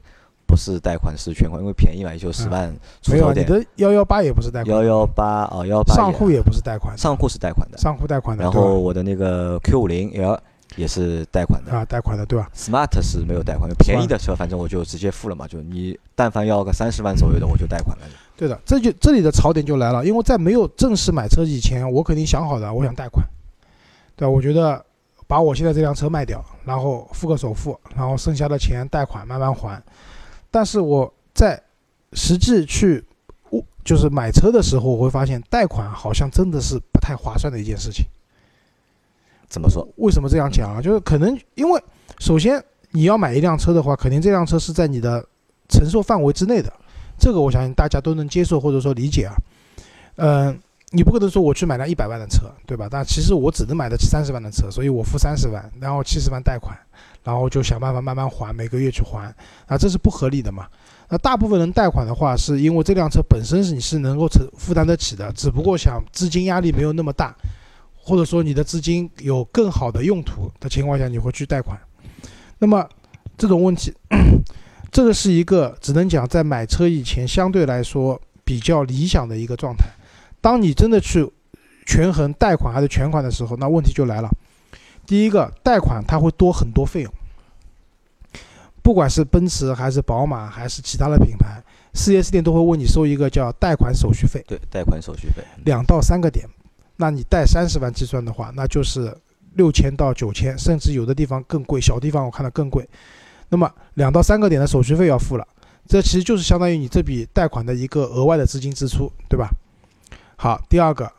[0.48, 3.44] 不是贷款是全款，因为便宜嘛，也就十万出头点。
[3.44, 4.76] 没有，你的幺幺八也不是贷款。
[4.76, 5.92] 幺幺八哦，幺八。
[5.92, 6.96] 上户也不是贷款。
[6.96, 7.76] 上户是贷款的。
[7.78, 8.44] 上户贷款的。
[8.44, 10.40] 然后我的那个 Q 五零 L
[10.76, 11.72] 也是贷款的。
[11.72, 18.04] 啊，贷款的对吧？Smart 是没有贷款，便宜的车反正我就直接付了嘛，就你但凡要个三十万左右的，我就贷款了。
[18.37, 23.26] 对的，这就这里的槽点就来了，因为在没有正式买车以前，我肯定想好的，我想贷款。
[24.16, 24.85] 对，我觉得
[25.26, 29.81] 把我现在这辆车卖掉，然后付个首付，然后剩下的钱贷款慢慢还。
[30.50, 31.62] 但是我在
[32.12, 33.05] 实际去
[33.50, 38.07] 我，就是买车的时候，我会发现贷款好像真的是不太划算的一件事情。
[39.48, 39.87] 怎么说？
[39.96, 40.81] 为什么这样讲啊？
[40.81, 41.83] 就是可能因为
[42.18, 45.24] 首先你要买一辆车的话，肯定这辆车是在你的
[45.68, 46.72] 承受范围之内的，
[47.18, 49.35] 这个我相信大家都能接受或者说理解啊。
[50.16, 50.59] 嗯，
[50.90, 52.88] 你不可能说我去买辆一百万的车，对吧？
[52.90, 56.77] 但其实我只能买得起三十万的车，所以我付三十万，然后七十万贷款。
[57.25, 59.35] 然后就想办法慢慢还，每个月去还，
[59.66, 60.68] 啊，这是不合理的嘛？
[61.09, 67.35] 那大部分人贷款的话，是因为这辆车本身是你是能够承负担得起的，只不过想资金压力没有那么大，
[67.96, 71.77] 或者说你的资金有更好的用途的情况下，你会去贷款。
[72.59, 72.88] 那么
[73.37, 73.92] 这种问题，
[74.92, 79.85] 这个是一个只能讲在买车以前相对来说比较理想的一个状态。
[80.46, 81.28] 当你真的去
[81.87, 84.30] 权衡贷款还是全款的时候，那问题就来了。
[85.04, 87.12] 第一个贷款它会多很多费用，
[88.80, 91.61] 不管是奔驰还是宝马还是其他的品牌
[91.94, 94.40] ，4S 店都会问你收一个叫贷款手续费。
[94.46, 96.48] 对，贷款手续费两到三个点，
[96.94, 99.12] 那你贷三十万计算的话，那就是
[99.54, 102.88] 六千到九千，甚至有的地方更贵，小地方我看到更贵。
[103.48, 105.44] 那么两到三个点的手续费要付了，
[105.88, 109.50] 这其实就是相当于你这笔贷款的一个额外的资金支出，对吧？
[110.37, 111.11] 好，第二个。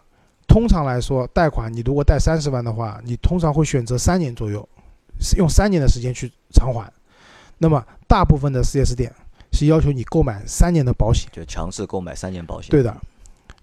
[0.48, 4.68] 通常来说，贷款你如果贷三十万的话，你通常会选择三年左右，
[5.38, 6.92] 用三年的时间去偿还。
[7.58, 9.14] 那么大部分的 4S 店
[9.52, 12.72] 是要求你购买三年的保险，就强制购买三年保险。
[12.72, 12.96] 对的，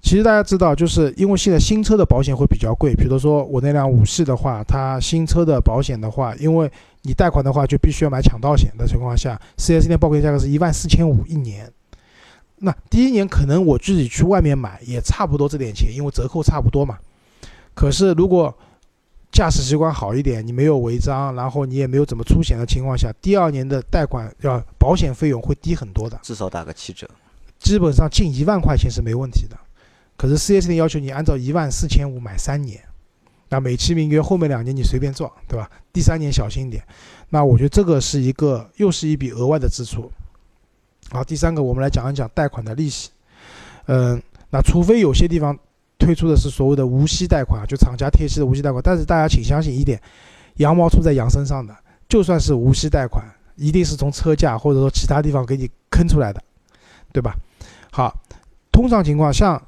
[0.03, 6.71] 其实大家知道，就是因为现在新车的保险会比较贵，比如说我那辆五系的话，它新车的保险的话，因为
[7.03, 11.73] 你贷款的话就必须要买抢盗险的情况下，4S 店报给价格是一万四千五一年。
[12.64, 16.98] 那第一年可能我自己去外面买也差不多这点钱，因为折扣差不多嘛。
[17.74, 18.53] 可是如果
[19.31, 27.07] 驾驶习惯好一点，你没有违章，然后你也没有怎么出险的情况下，第二年的贷款要保险费用会低很多的，至少打个七折，
[27.59, 29.57] 基本上近一万块钱是没问题的。
[30.16, 32.81] 可是四 S 店要求你按照一万四千五买三年，
[33.48, 35.68] 那美其名曰后面两年你随便撞，对吧？
[35.92, 36.83] 第三年小心点。
[37.31, 40.11] 那我觉得这个是一个又是一笔额外的支出。
[41.11, 43.11] 好，第三个我们来讲一讲贷款的利息。
[43.87, 45.57] 嗯，那除非有些地方
[45.99, 50.01] 推出的是所谓的无息贷款，就厂家贴息的无息贷款，但是大家请相信一点，
[50.55, 51.77] 羊毛出在羊身上的，
[52.09, 53.25] 就算是无息贷款，
[53.57, 56.43] 一定是从车价或者说其他地方给你坑出来的，
[57.12, 57.37] 对吧？
[57.93, 58.12] 好，
[58.73, 59.62] 通常情况像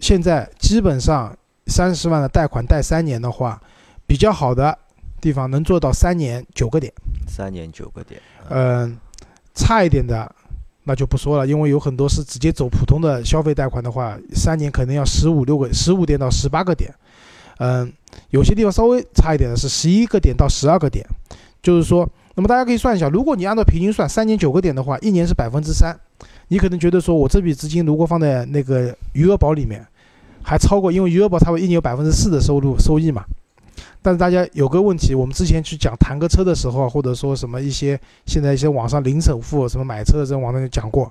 [0.00, 3.60] 现在基本上三十万的贷款贷三年的话，
[4.06, 4.78] 比较好的
[5.20, 6.92] 地方能做到三年九个点，
[7.26, 8.98] 三年九个点，嗯，
[9.54, 10.30] 差一点的。
[10.84, 16.92] 那就不说了，因为有很多是直接走普通的消费贷款的话，三年可能要十五六个、十五点到十八个点，
[17.58, 17.92] 嗯，
[18.30, 21.06] 有些地方稍微差一点的是十一个点到十二个点，
[21.62, 25.96] 就是说，那么大家可以算一下，如果你按照平均算，三年九个点的话，一年是百分之三，
[26.48, 29.86] 你可能觉得说我这笔资金如果放在那个余额宝里面，
[30.42, 33.24] 还超过，因为余额宝它会一年有百分之四的收入收益嘛。
[34.02, 41.10] 但是大家有个问题，我们之前去讲谈个车的时候，或者说什么一些现在一些网上零首付什么买车的这种网站就讲过，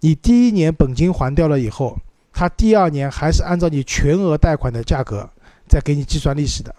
[0.00, 1.98] 你第一年本金还掉了以后，
[2.32, 5.28] 他第二年还是按照你全额贷款的价格
[5.66, 6.72] 再给你计算利息的，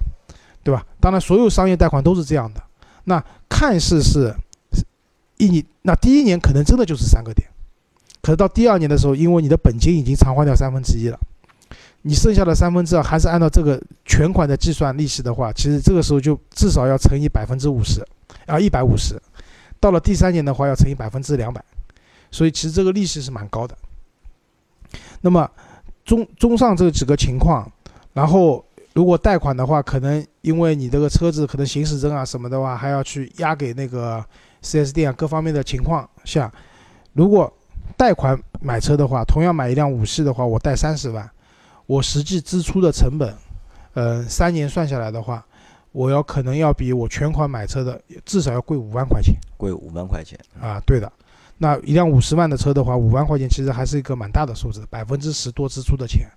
[0.64, 0.86] 对吧？
[1.02, 2.64] 当然，所有商业贷款都是这样的。
[3.04, 4.34] 那看似是
[5.38, 7.46] 一年，那第一年可能真的就是三个点，
[8.22, 11.20] 可是到第二年的时候，因为你的本金已经偿还掉三分之一了。
[12.04, 18.02] 你剩下的三分之二还是按照这个全款的计算利息的话，其实这个时候就至少要乘以百分之五十，
[18.46, 19.22] 啊一百五十，
[19.80, 21.62] 到了第三年的话要乘以百分之两百，
[22.32, 23.76] 所以其实这个利息是蛮高的。
[25.20, 25.50] 那么
[26.06, 27.70] 综综上这几个情况，
[28.14, 34.24] 然后如果贷款的话，可能因为你这个车子可能行驶证啊什么的话，还要去押给那个
[34.64, 36.50] 4S 店啊各方面的情况下，
[37.12, 37.52] 如果
[37.98, 41.30] 贷款买车的话，同样买一辆五系的话，我贷三十万。
[41.88, 43.34] 我实际支出的成本，
[43.94, 45.44] 呃，三年算下来的话，
[45.92, 51.12] 我要可能要比我全款买车的至少要贵五万块钱，贵五万块钱啊，对的。
[51.58, 56.28] 那一辆五十万的车的话，五万块钱其实还是一个蛮大的数字，百分之十多支出的钱。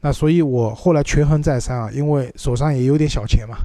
[0.00, 3.56] 那所以我后来权衡再三啊，因为手上也有点小钱嘛，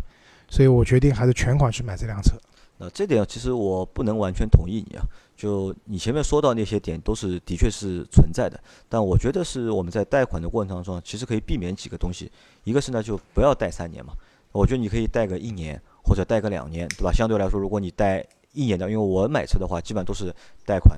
[0.50, 2.36] 所以我决定还是全款去买这辆车。
[2.78, 5.04] 那这点其实我不能完全同意你啊。
[5.36, 8.58] 就你前面说到那些点，都是的确是存在的，
[8.88, 12.32] 但我觉得是我们在贷款的过程当中，其实可以避免几个东西。
[12.64, 14.14] 一个是呢，就不要贷三年嘛，
[14.54, 17.12] 我觉得你可以贷个一年或者贷个两年，对吧？
[17.12, 20.34] 相对来说，如果你贷一年的，因为我买车的话，基本上都是
[20.66, 20.98] 贷款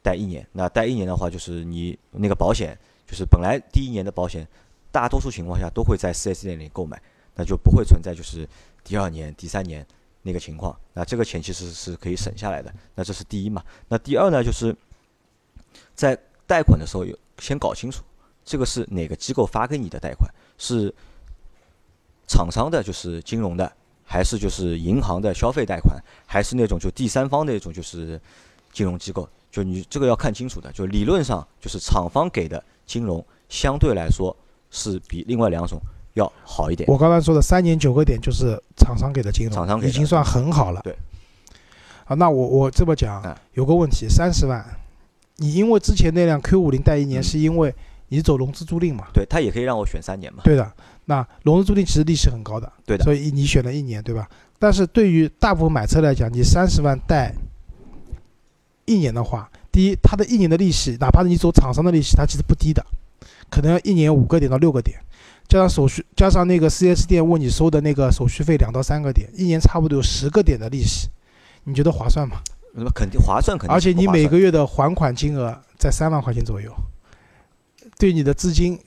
[0.00, 0.46] 贷一年。
[0.52, 4.46] 那贷一年的话，就是你那个保险，就是本来第一年的保险，
[4.92, 7.02] 大多数情况下都会在 4S 店里购买，
[7.34, 8.48] 那就不会存在就是
[8.84, 9.84] 第二年、第三年。
[10.22, 12.72] 那个情况，那这个钱其实是可以省下来的。
[12.94, 13.62] 那这是第一嘛？
[13.88, 14.42] 那第二呢？
[14.42, 14.74] 就是
[15.94, 18.02] 在贷款的时候，有先搞清楚
[18.44, 20.94] 这个是哪个机构发给你的贷款，是
[22.28, 23.70] 厂商的，就是金融的，
[24.04, 28.20] 还是就是银行的消费贷款，还是那种就第三方的那种就是
[28.72, 29.28] 金融机构？
[29.50, 30.70] 就你这个要看清楚的。
[30.72, 34.34] 就理论上，就是厂方给的金融相对来说
[34.70, 35.78] 是比另外两种。
[36.14, 36.88] 要好一点。
[36.88, 40.80] 我刚才说的三年九个点就是厂商给的金融，厂商已经算很好了。
[40.82, 40.96] 对。
[42.04, 43.22] 啊，那我我这么讲，
[43.54, 44.64] 有个问题，三十万，
[45.36, 47.72] 你因为之前那辆 Q 五零贷一年，是因为
[48.08, 49.06] 你走融资租赁嘛？
[49.14, 50.42] 对他也可以让我选三年嘛？
[50.44, 50.72] 对的。
[51.04, 52.70] 那融资租赁其实利息很高的。
[52.84, 53.04] 对的。
[53.04, 54.28] 所以你选了一年，对吧？
[54.58, 57.32] 但是对于大部分买车来讲，你三十万贷
[58.84, 62.84] 一年的话，第一，它的一年的利息，哪怕是你走厂商的利息，它其实不低的，
[63.48, 64.98] 可能要一年五个点到六个点。
[65.52, 71.10] 加上手续，加上那个 4S 店问你收的那个手续费两到三个点，一年差不多有十个点的利息，
[71.64, 72.38] 你觉得划算吗？
[72.72, 73.74] 那么肯定划算，肯定。
[73.74, 76.74] 而且你每个月的还款金额在三万块钱左右，
[77.98, 78.80] 对你的资金，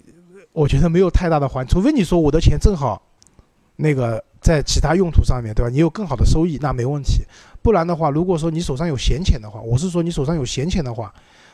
[0.54, 3.00] 我觉得没有太大的还，除非你说我的钱正好
[3.76, 5.70] 那个在其他用途上面对吧？
[5.70, 7.24] 你有更好的收益，那没问题。
[7.62, 11.14] 不然的话，如果说你手上有闲钱的话，我是说你手上有闲钱的话，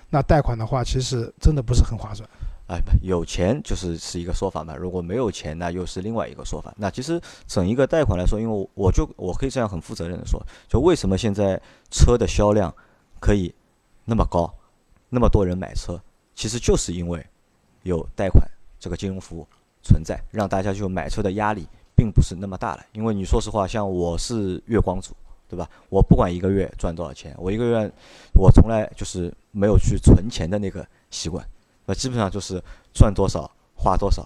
[0.09, 2.25] 那贷款的话其实真的不是很划算。
[2.71, 4.73] 哎，有钱就是是一个说法嘛。
[4.77, 6.73] 如果没有钱，那又是另外一个说法。
[6.77, 12.73] 那其实整一个贷款来说，因为我就我可以这样很负责任的说，就为什么现在车的销量
[13.19, 13.53] 可以
[14.05, 14.49] 那么高，
[15.09, 16.01] 那么多人买车，
[16.33, 17.21] 其实就是因为
[17.83, 18.41] 有贷款
[18.79, 19.45] 这个金融服务
[19.83, 22.85] 存在，让大家就买车的压力并不是那么大了。
[22.93, 25.13] 因为你说实话，像我是月光族，
[25.49, 25.69] 对吧？
[25.89, 27.91] 我不管一个月赚多少钱，我一个月
[28.33, 31.45] 我从来就是没有去存钱的那个习惯。
[31.91, 34.25] 那基本上就是赚多少花多少。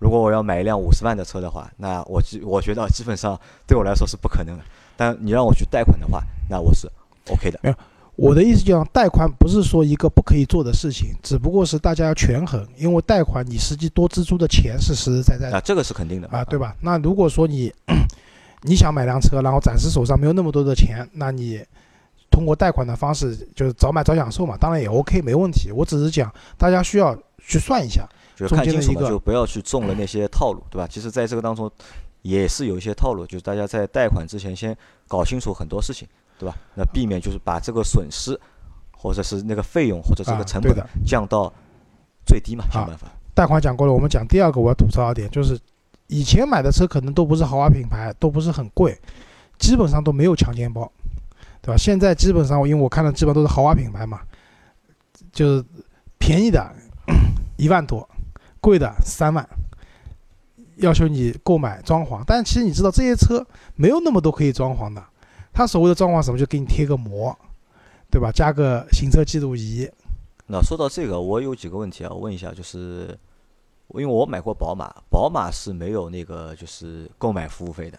[0.00, 4.64] 如果我要买一辆五十万的车的话，那我基我觉得基本上对我来说是不可能的。
[4.96, 6.90] 但你让我去贷款的话，那我是
[7.30, 7.60] OK 的。
[7.62, 7.76] 没有，
[8.16, 16.74] 我的意思讲，贷款不是说一个不可以做的事情，只不过是大家要权衡，因为贷款你实际多支出的钱是实实在在的啊，这个是肯定的啊，对吧？
[16.80, 17.72] 那如果说你
[18.62, 21.62] 你想买辆车，然后暂时手上没有那么多的钱，那你
[22.30, 25.70] 通过贷款的方式就是早买早享受嘛，当然也 OK，没问题。
[25.72, 30.86] 我只是讲大家需要去算一下，就看清楚嘛，就不要去中了那些套路，对吧？
[30.90, 31.70] 其实在这个当中
[32.22, 34.76] 也是有一些套路，就是大家在贷款之前先
[35.08, 36.06] 搞清楚很多事情，
[36.38, 36.54] 对吧？
[36.74, 38.38] 那避免就是把这个损失
[38.96, 41.52] 或者是那个费用或者这个成本降到
[42.26, 43.06] 最低嘛，想办法。
[43.34, 45.58] 贷款讲过了，我们讲第二个我要吐槽一点就是。
[46.08, 48.96] 以前买的车可能都不是豪华品牌，都不是很贵，
[49.58, 50.88] 基本上都没有强奸包，
[51.66, 51.76] 对吧？
[51.76, 54.20] 现在基本上，因为我看的基本上都是豪华品牌嘛，
[55.32, 55.64] 就是
[56.16, 56.72] 便宜的
[57.56, 58.08] 一万多，
[58.60, 59.44] 贵的三万，
[60.76, 62.22] 要求你购买装潢。
[62.24, 65.04] 但其实你知道这些车没有那么多可以装潢的，
[65.52, 67.36] 它所谓的装潢什么就给你贴个膜，
[68.08, 68.30] 对吧？
[68.30, 69.90] 加个行车记录仪。
[70.46, 73.18] 那说到这个，我有几个问题啊，我问一下，就是。
[73.94, 77.96] 因为我买过宝马，宝马是没有那个就是购买服务费的，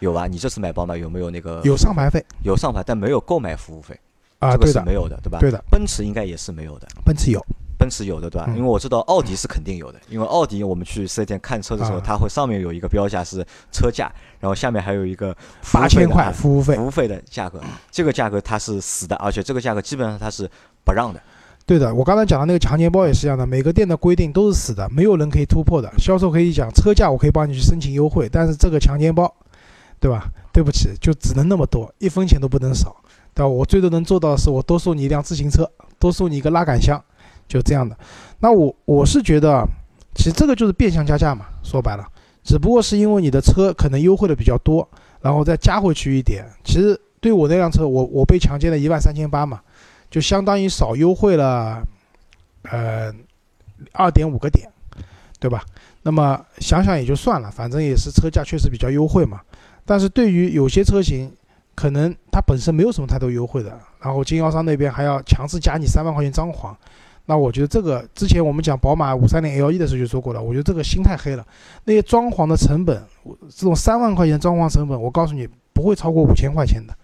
[0.00, 0.26] 有吧？
[0.26, 1.60] 你这次买宝马有没有那个？
[1.64, 3.98] 有上牌费，有上牌，但没有购买服务费，
[4.38, 5.38] 啊，这个是没有的，对吧？
[5.40, 5.62] 对的。
[5.70, 6.86] 奔驰应该也是没有的。
[7.04, 7.44] 奔驰有，
[7.78, 8.46] 奔驰有的，对吧？
[8.56, 15.34] 因为我知道奥迪是肯定有的，因为奥迪我们去四 S 店看车的时候，它会上面有一个标价是车价，然后下面还有一个
[15.72, 20.50] 八千块服务费，服务费的价格，这个价格它是死的，而且这个价格基本上它是
[20.84, 21.20] 不让的。
[21.64, 25.92] 对的，我刚才讲的那个强奸包也是一样的，每个店的规定都是死的，没有人可以突破的。
[25.98, 29.34] 销售可以讲车价，我可以帮你去申请优惠，但是这个强奸包，
[29.98, 30.30] 对吧？
[30.52, 32.96] 对不起，就只能那么多，一分钱都不能少，
[33.34, 33.48] 对吧？
[33.48, 37.02] 我最多能做到的是，我多送你一辆自行车，多送你一个拉杆箱，
[37.48, 37.96] 就这样的。
[38.40, 39.66] 那我我是觉得，
[40.14, 42.06] 其实这个就是变相加价嘛，说白了，
[42.42, 44.88] 只不过是因为你的车可能优惠的比较多，
[45.20, 46.44] 然后再加回去一点。
[46.64, 49.60] 其实对我那辆车，我我被强奸了一万三千八嘛。
[50.08, 51.82] 就相当于少优惠了，
[52.62, 53.12] 呃，
[53.92, 54.70] 二点五个点，
[55.40, 55.64] 对吧？
[56.02, 59.40] 那么想想也就算了，反正也是车价确实比较优惠嘛。
[59.86, 61.32] 但是对于有些车型，
[61.74, 66.74] 可能它本身没有什么太多优惠的，然后经销商那边还要强制加你三万块钱装潢，
[67.24, 71.46] 那我觉得这个之前我们讲宝马五三零 LE 的时候就说过了，我觉得这个心太黑了。
[71.84, 73.02] 那些装潢的成本，
[73.48, 76.94] 这种三万块钱装潢成本，我告诉你不会超过五千块钱的。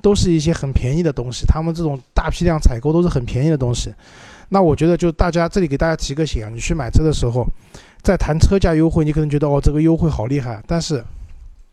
[0.00, 3.92] 都是一些很便宜的东西，他们这种大批量采购都是很便宜的东西。
[4.48, 7.44] 那我觉得就大家这里给大家提个醒啊，你去买车的时候，
[8.00, 11.04] 在谈车价优惠，你可能觉得哦这个优惠好厉害，但是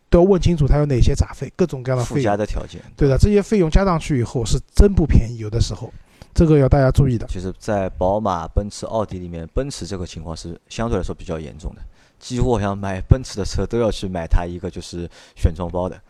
[0.08, 2.80] 都要问清楚它有哪些杂费，各种各样的附加的条件。
[2.96, 5.92] 对的，这些费用加上去以后是真不便宜，有的时候
[6.34, 7.26] 这个要大家注意的。
[7.28, 11.82] 其实，在宝马、奔驰、奥迪里面，奔驰这个情况是相对来说比较严重的，
[12.18, 16.00] 几乎好像买奔驰的车都要去买它一个就是选装包的。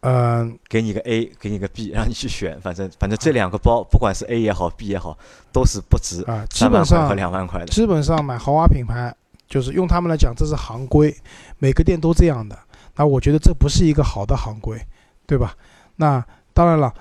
[0.00, 5.16] 嗯，给你个 A，给你个 B，让你去选，反正反正这两个包，不管是 A 也好，B 也好，
[5.50, 7.66] 都是不值啊，基本上和两万块的。
[7.68, 9.14] 基本上买豪华品牌，
[9.48, 11.16] 就是用他们来讲，这是行规，
[11.58, 12.58] 每个店都这样的。
[12.96, 14.80] 那我觉得这不是一个好的行规，
[15.26, 15.54] 对吧？
[15.96, 16.92] 那当然了。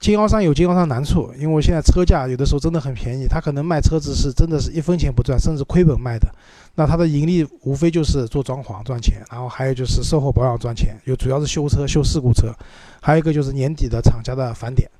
[0.00, 6.28] 经销商有经销商难处，因为现在车价有的时候真的很便宜，他可能卖车子是真的是一分钱不赚，甚至亏本卖的。
[6.74, 12.52] 那他的盈利无非就是做装潢赚钱，然后还有就是售后保养赚钱，有主要是修车修事故车，
[13.00, 14.90] 还有一个就是年底的厂家的返点，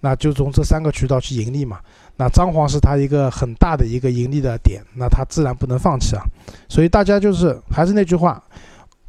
[0.00, 1.78] 那就从这三个渠道去盈利嘛。
[2.16, 6.24] 那装潢是他一个很大的一个盈利的点，那他自然不能放弃啊。
[6.68, 8.42] 所以大家就是还是那句话，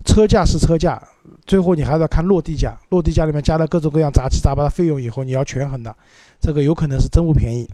[0.06, 1.02] 车价是车价。
[1.46, 5.94] 最后你还是要看落地价，落地价里面加了各种各样杂七杂八的费用以后，你要权衡的，
[6.40, 7.68] 这个有可能是真不便宜。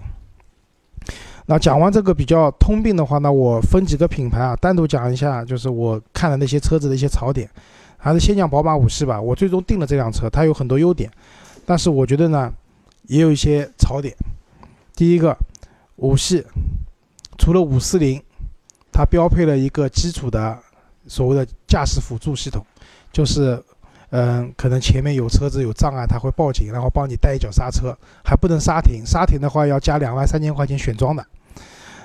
[1.45, 7.49] 那讲完这个比较通病的话，那我分几个品牌啊，单独讲一下，就是我看的那些车子的一些槽点。
[7.97, 11.11] 还是先讲宝马五系吧，我最终定了这辆车，它有很多优点，
[11.65, 12.53] 但是我觉得呢，
[13.03, 14.15] 也有一些槽点。
[14.95, 15.35] 第一个，
[15.97, 16.45] 五系
[17.37, 18.21] 除了五四零，
[18.91, 20.57] 它标配了一个基础的
[21.07, 22.65] 所谓的驾驶辅助系统。
[23.11, 23.61] 就是，
[24.09, 31.25] 嗯，可能前面有车子有障碍，他会报警，然后帮你带一脚刹车，还不能刹停，刹停的话要加两万三千块钱选装的。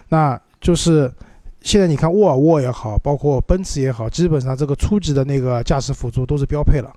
[0.08, 1.12] 那就是
[1.60, 6.92] 现在你看沃尔沃也好，包括奔驰也好，基本上这个初级的那个驾驶辅助都是标配了，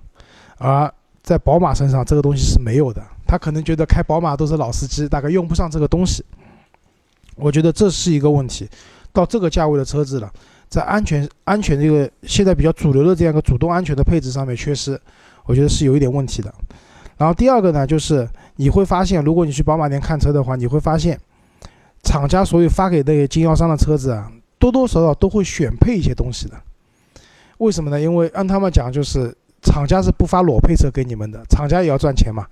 [0.58, 0.92] 而
[1.22, 3.02] 在宝马身上这个东西是没有的。
[3.26, 6.24] 他可能觉得开宝马都是老司机，大概用不上这个东西。
[7.34, 8.68] 我觉得这是一个问题，
[9.12, 10.32] 到这个价位的车子了。
[10.68, 15.00] 在安全安全这个现在比较主流的这样一个主动安全的配置上面缺失，
[15.44, 16.52] 我觉得是有一点问题的。
[17.16, 21.18] 然后第二个呢，就是你会发现，如果你去宝马店看车的话，你会发现，
[22.02, 26.54] 厂家所有发给那些经销商的车子啊，多多少少都会选配一些东西的。
[27.58, 27.98] 为什么呢？
[27.98, 32.46] 因为按他们讲，就是厂家是不发裸配车给你们的，厂家也要赚钱嘛，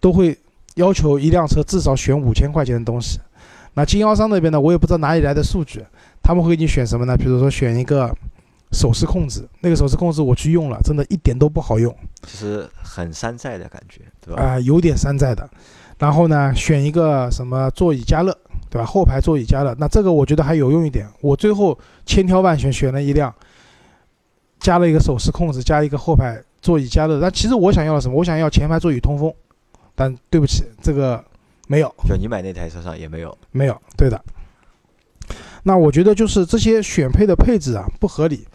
[0.00, 0.38] 都会
[0.76, 3.20] 要求一辆车至少选五千块钱的东西。
[3.74, 5.84] 那经销商那边呢，我也不知道哪里来的数据，
[6.22, 7.16] 他们会给你选什么呢？
[7.16, 8.14] 比如说选一个
[8.72, 14.42] 手势控制，那个手势控制我去用了，真的一点都不好用，其实很山寨的感觉，对吧？
[14.42, 15.48] 啊、有点山寨的。
[15.98, 18.32] 然后呢，选一个什么座椅加热，
[18.70, 18.86] 对吧？
[18.86, 21.06] 后排座椅加热，那这个我觉得还有用一点。
[21.20, 23.34] 我最后千挑万选选了一辆，
[24.60, 27.20] 加了一个手势控制，加一个后排座椅加热。
[27.20, 28.14] 但其实我想要的什么？
[28.14, 29.34] 我想要前排座椅通风，
[29.94, 31.22] 但对不起，这个
[31.66, 31.94] 没有。
[32.08, 34.18] 就你买那台车上也没有，没有，对的。
[35.62, 38.46] 那我觉得就是这些选配的配置啊不合理。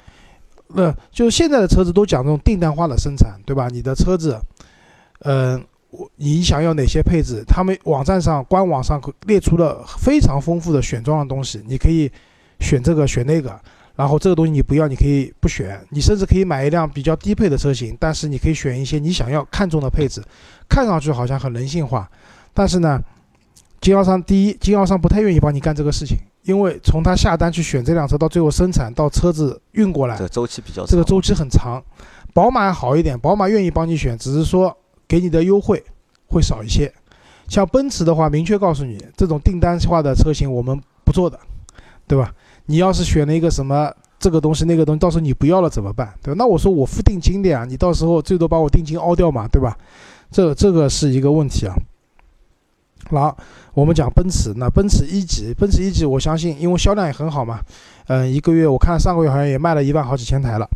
[0.75, 3.67] 呃，就是现在的车子都讲这种订单化的生产，对吧？
[3.71, 4.37] 你的车子，
[5.19, 7.43] 嗯、我你想要哪些配置？
[7.47, 12.11] 他们网站上官网上列出了非常丰富的选装的东西，你可以
[12.59, 13.57] 选这个选那个，
[13.95, 20.21] 然后这个东西你不要，你可以不选，你甚至可以买一辆比较低配的车型，但是你可以选一些你想要看中的配置，
[20.67, 22.09] 看上去好像很人性化，
[22.53, 22.99] 但是呢，
[23.79, 30.87] 经销商第一，经销商不太愿意帮你干这个事情，因为从他下单去选这辆车到最后生产到车子运过来这，个周期比较长。
[30.87, 31.83] 这个周期很长。
[32.33, 34.75] 宝马好一点，宝马愿意帮你选，只是说
[35.07, 35.83] 给你的优惠
[36.27, 36.93] 会少一些。
[37.47, 41.39] 像奔驰的话，明确告诉你，这种订单化的车型我们不做的，
[42.07, 42.33] 对吧？
[42.65, 46.13] 你要是选了一个什么这个东西那个东西，到时候你不要了怎么办？
[46.21, 46.35] 对吧？
[46.37, 49.77] 那我说我付定金的呀，你到时候最多把我定金凹掉嘛，对吧？
[50.29, 51.73] 这这个是一个问题啊。
[53.11, 53.35] 然后
[53.73, 57.59] 我们讲奔驰，那奔驰一级，奔驰一级，我相信因为销量也很好嘛，
[58.07, 60.69] 嗯、一个月我看上个月好像也卖了一万好几千台了，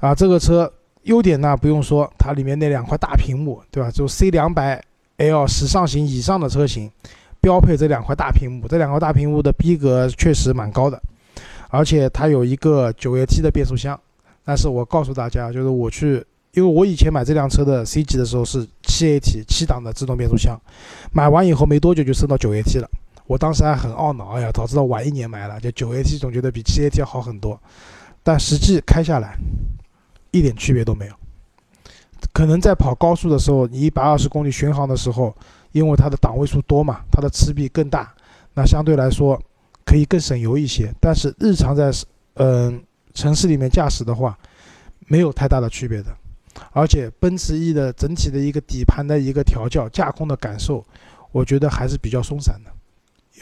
[0.00, 3.90] 啊，这个车优点呢不用说，它里面那两块大屏幕，对吧？
[3.90, 4.82] 就 C 两百
[5.18, 6.90] L 时尚型以上的车型，
[7.40, 11.00] 标配这两块大屏幕，这两块大屏幕的逼格确实蛮高的，
[11.70, 13.98] 而且它有一个九 AT 的变速箱，
[14.44, 16.24] 但是我告诉大家，就是我去，
[16.56, 20.58] 因为我以前买这辆车的 C 级的时候是七 AT 七档的自动变速箱，
[21.12, 22.88] 买完以后没多久就升到九 AT 了，
[23.26, 27.60] 我当时还很懊恼，哎呀，早知道晚一年买了，就九 AT 总觉得比七 AT 要好很多，
[28.22, 29.36] 但实际开下来
[30.30, 31.12] 一点区别都没有。
[32.32, 35.36] 可能在跑高速的时候，你一百二十公里巡航的时候，
[35.72, 38.10] 因为它的档位数多嘛，它的齿比更大，
[38.54, 39.38] 那相对来说
[39.84, 40.90] 可以更省油一些。
[41.02, 41.90] 但是日常在
[42.38, 42.82] 嗯、
[43.12, 44.38] 城市里面驾驶的话，
[45.06, 46.16] 没有太大的区别的。
[46.76, 50.84] 而且奔驰 E 的整体的一个底盘的一个调教、驾控的感受，
[51.32, 52.70] 我觉得还是比较松散的。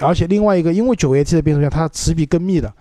[0.07, 2.73] 而且另外一个，因为九 AT 的变速箱它齿比更密的，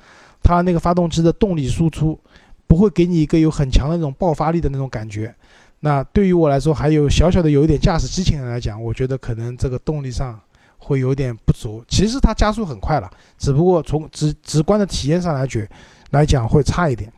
[0.44, 2.20] 它那个发动机的动力输出
[2.68, 5.34] 不会给你一个有很强的那种爆发力的那种感觉。
[5.80, 10.40] 那对于我来说，还有小小的有一点驾驶激情的来讲，我觉得可能这个动力上
[10.78, 11.84] 会有点不足。
[11.88, 15.68] 其实它加速很快了，只不过从直直观的体验上来觉
[16.12, 17.12] 来讲会差一点。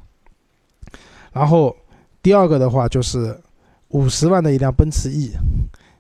[1.34, 1.76] 然后
[2.26, 3.40] 第二个的话就是
[3.90, 5.30] 五十万的一辆奔驰 E，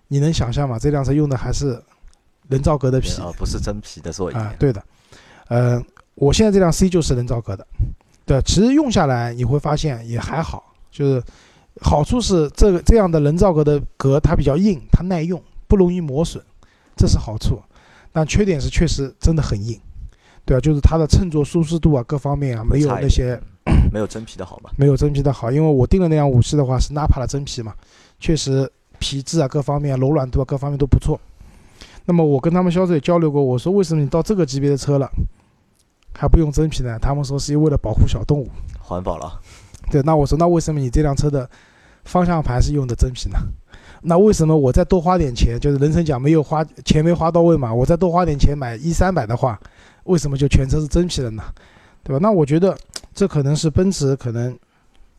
[0.07, 0.79] 你能想象吗？
[0.79, 1.79] 这辆车用的还是
[2.49, 3.21] 人造革的皮。
[3.21, 4.33] 啊，不是真皮的座椅。
[4.33, 4.83] 啊，对的，
[5.49, 5.79] 呃，
[6.15, 7.67] 我现在这辆 C 就是人造革的，
[8.25, 11.23] 对，其实用下来你会发现也还好，就是
[11.79, 16.43] 好处是这个这样的人造革的革它比较硬，它耐用，不容易磨损，
[16.95, 17.61] 这是好处，
[18.11, 19.79] 但缺点是确实真的很硬，
[20.45, 23.39] 对啊，就是它的乘坐舒适度啊各方面啊没有那些
[23.91, 24.69] 没有真皮的好嘛。
[24.77, 27.73] 没有真皮的好，因为我订的那辆五系的话是 Napa 的真皮嘛，
[28.19, 31.19] 确实皮质啊各方面、柔软度啊各方面都不错。
[32.05, 35.09] 那么我跟他们销售也交流过，我说为什么你到这个级别的车了
[36.13, 36.99] 还不用真皮呢？
[36.99, 38.47] 他们说是因为为了保护小动物。
[38.79, 39.41] 环保了，
[39.89, 41.49] 对，那我说那为什么你这辆车的
[42.03, 43.39] 方向盘是用的真皮呢？
[44.03, 49.59] 那为什么我再多花点钱，就是人生讲没有花钱没花到位嘛，我再多花点钱买一三百的话，
[50.05, 51.43] 为什么就全车是真皮的呢？
[52.03, 52.19] 对吧？
[52.21, 52.77] 那我觉得
[53.13, 54.57] 这可能是奔驰可能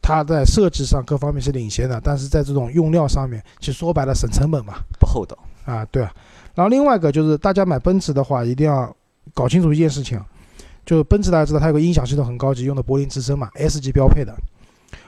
[0.01, 4.75] 它在设计上各方面是领先的，但是在这种用料上面，其实说白了省成本嘛。
[4.99, 5.37] 不厚道。
[5.65, 6.13] 啊，对啊。
[6.55, 8.95] 然后另外一个就是大家买奔驰的话，一定要
[9.35, 10.21] 搞清楚一件事情，
[10.85, 14.33] 就是奔驰大家知道它有个音响系统很高级，用的柏林之声嘛，S 级标配的。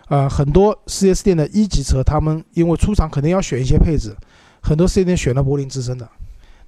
[0.08, 4.16] 呃，很多 4S 店的一级车，他们因为出厂肯定要选一些配置，
[4.60, 6.08] 很多 4S 店选了柏林之声的，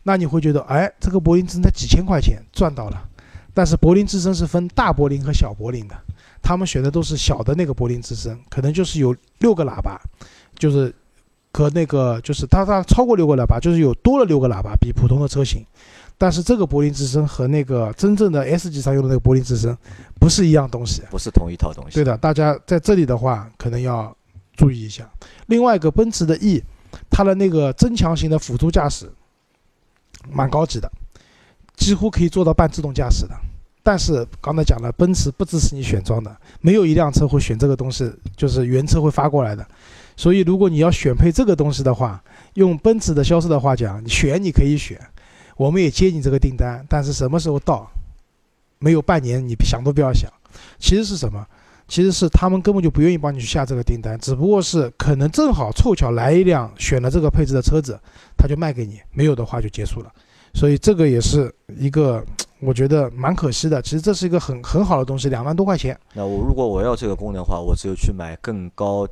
[0.03, 3.09] 那你会觉得，哎，这个柏林之声才几千块钱赚到了，
[3.53, 5.95] 但是柏林之声是分大柏林和小柏林的，
[6.43, 10.01] 他们选的都是小的那个柏林之声，可能就是有六个喇叭，
[10.57, 10.95] 就是
[11.53, 15.65] 和那个就是它它超过六个喇叭，就是有多了六个喇叭，比普通的车型。
[16.17, 19.75] 但是这个柏林之声和那个真正的 S 级上用的那个柏林之声
[20.19, 21.03] 不是一样东西。
[21.11, 21.95] 不是同一套东西。
[21.95, 24.15] 对的，大家在这里的话可能要
[24.55, 25.11] 注意一下。
[25.47, 26.63] 另外一个奔驰的 E，
[27.09, 29.11] 它的那个增强型的辅助驾驶
[30.29, 30.91] 蛮高级的，
[31.77, 33.35] 几乎可以做到半自动驾驶的。
[33.83, 39.67] 但是刚才讲了，奔驰不支持你选装的，没有一辆车会选这个东西，就是原车会发过来的。
[40.17, 42.23] 所以如果你要选配这个东西的话，
[42.55, 45.01] 用奔驰的销售的话讲，选你可以选，
[45.57, 47.91] 我们也接你这个订单，但是什么时候到，
[48.79, 50.31] 没有半年，你想都不要想。
[50.79, 51.47] 其实是什么？
[51.91, 57.99] 其实是他们根本就不愿意帮你去下这个订单，只不过是可能正好凑巧来一辆选了这个配置的车子，
[58.39, 60.11] 他就卖给你，没有的话就结束了。
[60.55, 62.25] 所以这个也是一个
[62.61, 63.83] 我觉得蛮可惜的。
[63.83, 65.99] 其实这是一个很很好的东西，两万多块钱。
[66.15, 69.07] 那我如果我要这个功能的话，我只有去买更高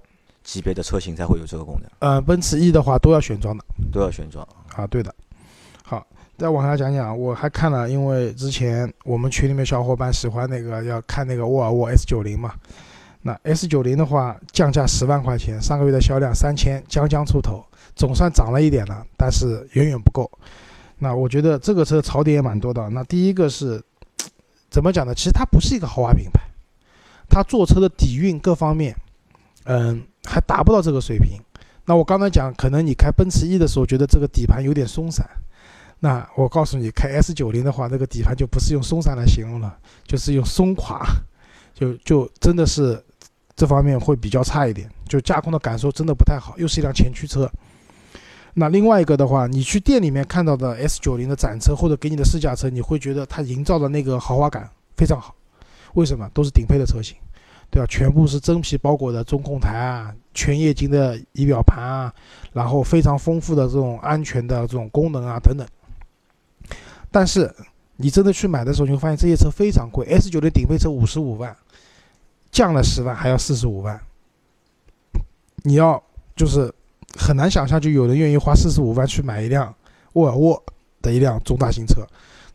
[0.45, 1.91] 级别的车型才会有这个功能。
[1.99, 5.13] 呃，奔驰 E 的话都要选装的，都要选装啊，对的。
[6.39, 12.55] 再往下讲讲，我还看了，因为之前我们群里面小伙伴喜欢那个要看那个沃尔沃 S 九零嘛。
[13.23, 17.65] 那 S 九零的话降价十万块钱，上个月的销量三千，将将出头，
[17.97, 20.31] 总算涨了一点了，但是远远不够。
[20.99, 22.89] 那我觉得这个车槽点也蛮多的。
[22.91, 23.83] 那第一个是
[24.71, 25.13] 怎么讲呢？
[25.13, 26.41] 其实它不是一个豪华品牌，
[27.29, 28.95] 它做车的底蕴各方面，
[29.65, 31.41] 嗯，还达不到这个水平。
[31.85, 35.29] 那我刚才讲，可能你开奔驰 E 的时候觉得这个底盘有点松散，
[36.01, 39.77] 那我告诉你，开 S 九零的话，那个底盘就不是用松散来形容了，
[40.07, 41.05] 就是用松垮，
[41.75, 43.03] 就就真的是
[43.57, 47.51] 这方面会比较差一点，就驾控的感受真的不太好，又是一辆前驱车。
[48.55, 55.35] 那另外一个的话，你去店里面看到的 S 九零的展车或者给你的试驾车，你会觉得它营造的那个豪华感非常好。
[55.95, 56.29] 为什么？
[56.35, 57.17] 都是顶配的车型，
[57.71, 57.87] 对吧？
[57.89, 62.13] 全部是真皮包裹的中控台啊，全液晶的仪表盘啊，
[62.53, 65.67] 然后非常丰富的这种安全的这种功能啊等等。
[67.11, 67.55] 但是
[67.97, 70.07] 你真的去买的时候，你会发现这些车非常贵。
[70.07, 71.57] S 九零顶配车五十五万，
[72.51, 74.01] 降了十万还要四十五万。
[75.65, 76.03] 你要
[76.35, 76.73] 就是。
[77.17, 79.75] 很难想象，就有人愿意花四十五万去买一辆
[80.13, 80.63] 沃尔沃
[81.01, 82.07] 的一辆中大型车。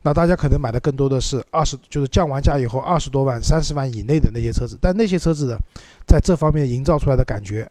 [0.03, 4.77] 那大家可能买的更多的是二十，就是降完价以后二十多万、三十万以内的那些车子。
[4.79, 5.57] 但那些车子的
[6.05, 7.69] 在这方面营造出来的感觉，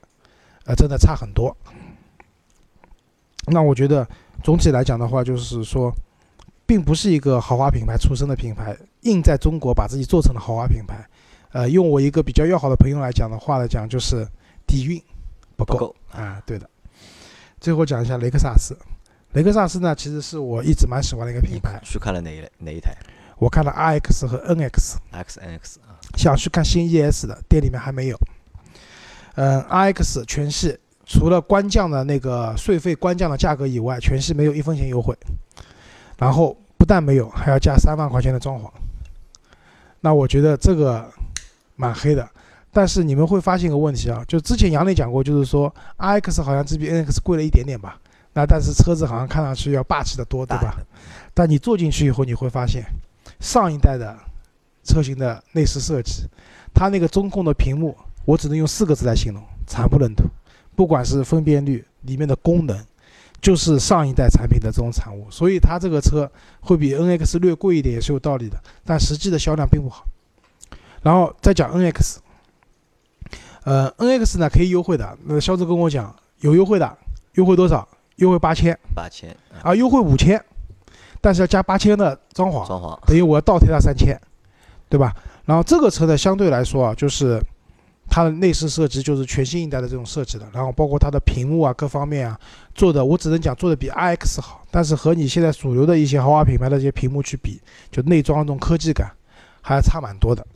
[0.64, 1.56] 呃，真的差很多。
[3.46, 4.06] 那我觉得
[4.42, 5.90] 总体来讲的话，就是说，
[6.72, 11.06] 并不是一个豪华品牌出身的品牌，硬在中国把自己做成了豪华品牌。
[11.50, 14.26] 呃，用我一个比较要好的朋友来讲的话来讲，就是
[14.66, 14.98] 底蕴
[15.54, 16.42] 不够啊。
[16.46, 16.66] 对的。
[17.60, 18.74] 最后讲一下雷克萨斯，
[19.34, 21.78] 雷克萨斯呢，其实是我一直蛮喜欢的一个品牌。
[21.84, 22.96] 去看了哪一哪一台？
[23.36, 24.94] 我看了 RX 和 NX。
[25.10, 26.00] X NX 啊。
[26.16, 28.18] 想去看新 ES 的，店里面还没有。
[29.34, 35.14] 嗯，RX 全系除了官降的那个税费官降的价格以外，全系没有一分钱优惠。
[36.22, 38.70] 然后不但没有，还要加三万块钱的装潢。
[39.98, 41.04] 那我觉得这个
[41.74, 42.28] 蛮黑的。
[42.70, 47.98] 但是你们会发现一个问题啊，就之前杨磊讲过，就是说 R X 好像只比 N X 贵了一点点吧，
[48.34, 50.76] 那但是车子好像看上去要霸气的多，对吧？
[51.34, 52.84] 但你坐进去以后，你会发现，
[53.40, 54.16] 上一代的
[54.84, 56.28] 车型的内饰设计，
[56.72, 60.22] 它那个中控的屏幕，我只能用四个字来形容：惨不忍睹。
[60.76, 62.78] 不管是分辨率里面的功能，
[63.42, 66.30] 就是上一代产品的这种产物，所以它这个车
[66.60, 70.06] 会比 N X 略贵一点也是有道理的，但实际的销量并不好。
[71.02, 72.20] 然后再讲 N X。
[73.64, 76.98] 呃，N X 呢可以优惠的，那销售跟我讲有优惠的，
[77.34, 77.86] 优惠多少？
[78.16, 80.40] 优惠八千，八千啊，优惠五千，
[81.20, 84.20] 但是要加八千的装潢，装潢等于我要倒贴他三千，
[84.88, 85.16] 对吧？
[85.46, 87.42] 然后这个车呢，相对来说啊，就是
[88.14, 92.38] 它的内饰设计就是全新一代的这种设计的，然后包括它的屏幕啊各方面啊
[92.74, 97.58] 做的，我只能讲做的比 I X 好，但是和你现在主流的一些豪华品牌的这些屏幕去比，
[97.90, 99.10] 就内装这种科技感
[99.62, 100.46] 还差蛮多的，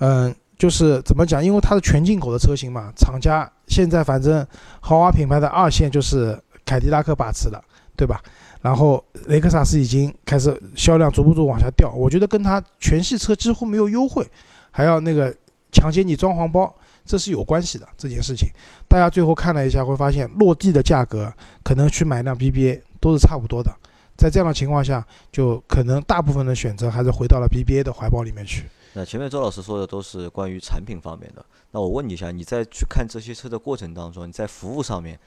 [0.00, 0.34] 嗯。
[0.58, 1.44] 就是怎么讲？
[1.44, 4.46] 因为它是全进口的车型嘛，厂家现在反正
[4.78, 7.60] 豪华品牌的二线就是凯迪拉克把持的，
[7.96, 8.22] 对吧？
[8.60, 14.24] 然后雷克萨斯已经开始销量逐步逐步往下掉，我觉得跟它全系车几乎没有优惠，
[14.70, 15.34] 还要那个
[15.72, 16.72] 抢劫你装黄包，
[17.04, 18.48] 这是有关系的这件事情。
[18.86, 21.32] 大家最后看了一下，会发现落地的价格
[21.64, 23.74] 可能去买辆 BBA 都是差不多的，
[24.16, 28.64] 在这样的情况下，就可能大部分的选择还是回到了 BBA 的怀抱里面去。
[28.94, 35.18] 那前面周老师说的都是关于产品方面的，那我问你一下，你在去看这些车的过程当中，你在服务上面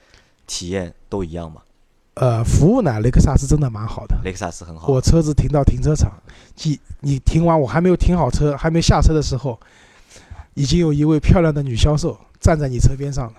[0.46, 1.64] 体验都一样吗？
[2.14, 4.88] 呃，服务呢，雷克萨斯真的蛮好的，雷克萨斯很好。
[4.88, 6.14] 我车子停到停车场，
[6.56, 9.60] 即你停完，我还没有停好车，还没下车的时候，
[10.56, 13.34] 已经有一位漂亮的女销售站在你车边上了，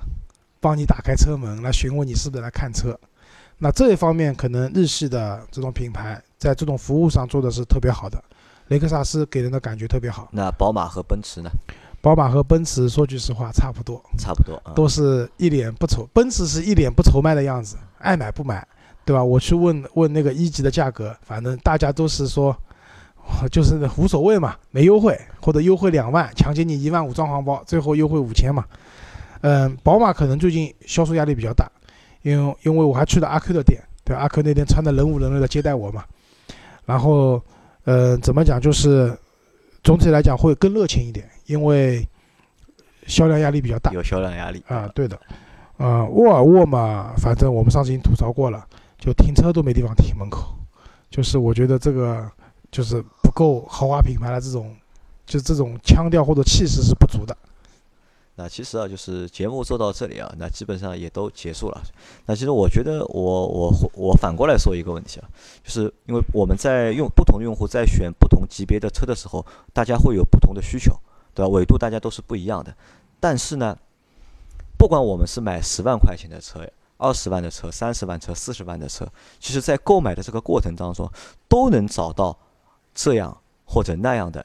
[0.61, 2.99] 帮你打开车门来询问你是不是来看车。
[3.59, 8.23] 那这一方面可能日系的这种品牌在这种服务上做的是特别好的。
[8.69, 10.29] 雷克萨斯给人的感觉特别好。
[10.31, 11.51] 那宝马和奔驰呢？
[12.03, 16.07] 宝马和奔驰说句实话差不多，差不多，都是一脸不愁。
[16.12, 18.67] 奔驰是一脸不愁卖的样子，爱买不买，
[19.05, 19.25] 对吧？
[19.25, 22.55] 我去问问那个一级的价格，反正大家都是说，
[23.51, 28.64] 就是无所谓嘛，没优惠或者优惠两万，强奸你一万五装潢包，最后优惠五千嘛。
[29.43, 31.70] 嗯，宝马可能最近销售压力比较大，
[32.22, 36.05] 因为因为我还去了阿 Q 的店，对，阿 Q 那天穿的人五人六的接待我嘛。
[36.85, 37.43] 然后，
[37.85, 39.16] 呃，怎么讲就是
[39.83, 42.07] 总体来讲会更热情一点，因为
[43.07, 43.93] 销量压力比较大。
[43.93, 45.18] 有销量压力啊，对的。
[45.77, 48.64] 啊，沃尔沃嘛，反正我们上次已经吐槽过了，
[48.99, 50.57] 就停车都没地方停门口，
[51.11, 52.27] 就是我觉得这个
[52.70, 53.05] 就是
[53.37, 54.74] 够豪华品牌的这种，
[55.26, 57.37] 就这种腔调或者气势是不足的。
[58.37, 61.82] 那其实啊，就是节目做到这里啊，那基本上也都结束了。
[62.24, 65.28] 那其实我觉得，我我我反过来说一个问题啊，
[65.62, 70.99] 就是因为我们在用不同用户在选不同级别的车的时候，大家会有不同的需求，
[71.34, 71.49] 对吧？
[71.49, 72.74] 纬度大家都是不一样的。
[73.20, 73.76] 但是呢，
[74.78, 76.66] 不管我们是买十万块钱的车、
[76.97, 79.07] 二十万的车、三十万车、四十万的车，
[79.41, 81.11] 其实在购买的这个过程当中，
[81.49, 82.39] 都能找到
[82.97, 84.44] 这样或者那样的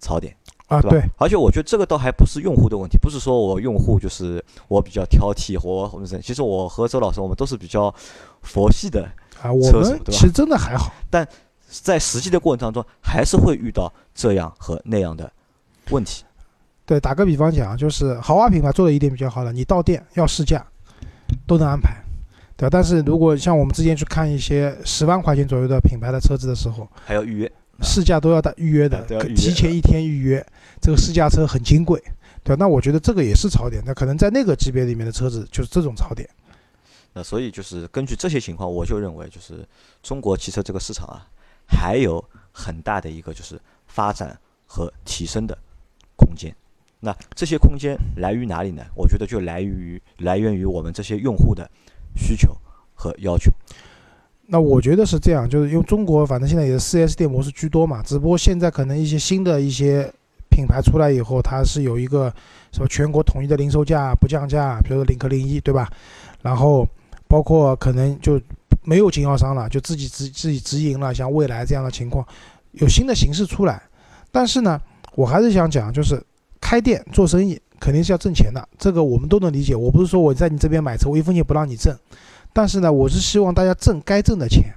[0.00, 0.34] 槽点，
[0.66, 1.06] 啊，对吧？
[1.18, 7.94] 而且我觉得这个倒还不是用户的问题，不是说我用户就是我比较挑剔或或者其实我和周老师我们都是比较
[8.42, 9.08] 佛系的
[9.40, 10.92] 啊，我们其实真的还好。
[11.08, 11.26] 但
[11.68, 15.30] 在实际的过程当中，还是会遇到这样和那样的
[15.90, 16.24] 问题。
[16.86, 20.64] 对，打个比方讲，就是豪华品牌做的一点比较好的，你到店要试驾，
[21.46, 21.96] 都能安排，
[22.56, 22.70] 对吧？
[22.70, 27.52] 但是如果像我们之前去看一些十万块钱左右的品牌的车子的时候，还要预约，
[27.82, 29.04] 试驾都要打预约的
[29.34, 30.44] 提前一天预约，
[30.80, 32.00] 这个试驾车很金贵，
[32.42, 32.60] 对吧？
[32.60, 36.28] 那我觉得这个也是槽点，那可能在那个级别里面的车子就是这种槽点。
[37.12, 39.66] 那所以就是根据这些情况，我就认为就是
[40.02, 41.26] 中国汽车这个市场啊，
[41.66, 42.22] 还有
[42.52, 45.56] 很大的一个就是发展和提升的
[46.16, 46.54] 空间。
[47.00, 48.82] 那这些空间来于哪里呢？
[48.96, 51.70] 我觉得就来于来源于我们这些用户的
[52.16, 52.56] 需求
[52.94, 53.52] 和要求。
[54.46, 60.12] 那我觉得是这样，就是因为中国反正现在也是 4S 店模式居多嘛，只不过现在可能一些新的一些
[60.50, 62.32] 品牌出来以后，它是有一个
[62.70, 65.90] 什么全国统一的零售价不降价，比如说领克零一，对吧？
[66.42, 66.86] 然后
[67.26, 68.40] 包括可能就
[68.82, 72.26] 没有经销商了，就自己直自己直营了，像蔚来这样的情况，
[72.72, 73.82] 有新的形式出来。
[74.30, 74.78] 但是呢，
[75.14, 76.22] 我还是想讲，就是
[76.60, 79.74] 开店做生意肯定是要挣钱的，这个我们都能理解。
[79.74, 81.96] 我不是说我在你这边买车，我一分钱不让你挣。
[82.54, 84.72] 但是呢，我是希望大家挣该挣的钱，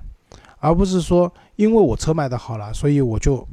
[0.60, 3.48] 而不是说因为我车卖的好了，所以我就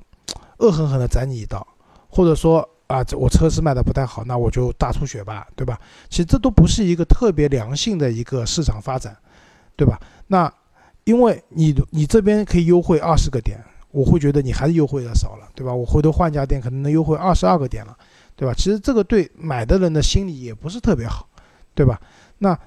[0.59, 1.65] 恶狠狠的宰你一刀，
[2.09, 5.79] 或者说啊，这我车是卖的不太好，那我就大出血吧，对吧？
[6.09, 9.17] 其实这都不是一个特别良性的一个市场发展，
[9.77, 10.01] 对吧？
[10.27, 10.53] 那
[11.05, 15.75] 因为你你这边可以优惠二十个点，我会觉得你还是优惠的少了，对吧？
[15.75, 17.95] 我回头换家店可能能优惠二十二个点了，
[18.37, 18.55] 对吧？
[18.57, 21.29] 其实这个对买的人的心理也不是特别好，
[21.75, 22.01] 对吧？
[22.39, 22.59] 那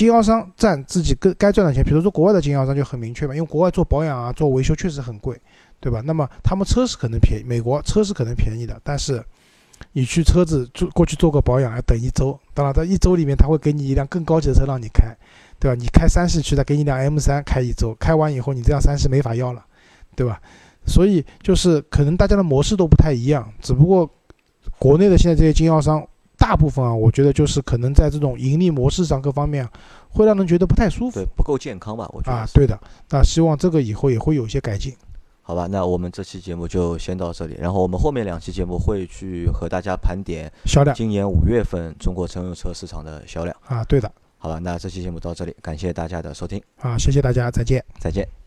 [0.00, 5.38] 经销商占自己该该赚的钱，比如说国外的经销商就很明确嘛，因为国外做保养啊、做维修确实很贵，
[5.78, 6.00] 对吧？
[6.06, 9.22] 那么他们车是可能便宜，美国车是可能便宜的，但是
[9.92, 15.14] 你去车子做过去做个保养要等一周，当然在一周里面他会给你一辆更高级的车让你开，
[15.58, 15.74] 对吧？
[15.78, 19.62] 你开三系去，他给你辆 M 三开一周，开完以后你这辆三系没法要了，
[20.16, 20.40] 对吧？
[20.86, 24.10] 所以就是可能大家的模式都不太一样，只不过
[24.78, 26.02] 国内的现在这些经销商。
[26.40, 29.70] 大部分啊，我觉得就是可能在这种盈利模式上各方面啊，
[30.08, 32.08] 会让人觉得不太舒服对，不够健康吧？
[32.14, 32.48] 我觉得啊。
[32.54, 32.80] 对的，
[33.10, 34.96] 那希望这个以后也会有一些改进。
[35.42, 43.54] 好吧，那我们这期节目就先到这里，然后我们后面两期节目会去和大家盘点销量今年五月份中国乘用车市场的销量。
[43.66, 47.84] 啊，对的好吧，那这期节目到这里，感谢大家的收听，啊，谢谢大家，再见。
[48.00, 48.39] 再见。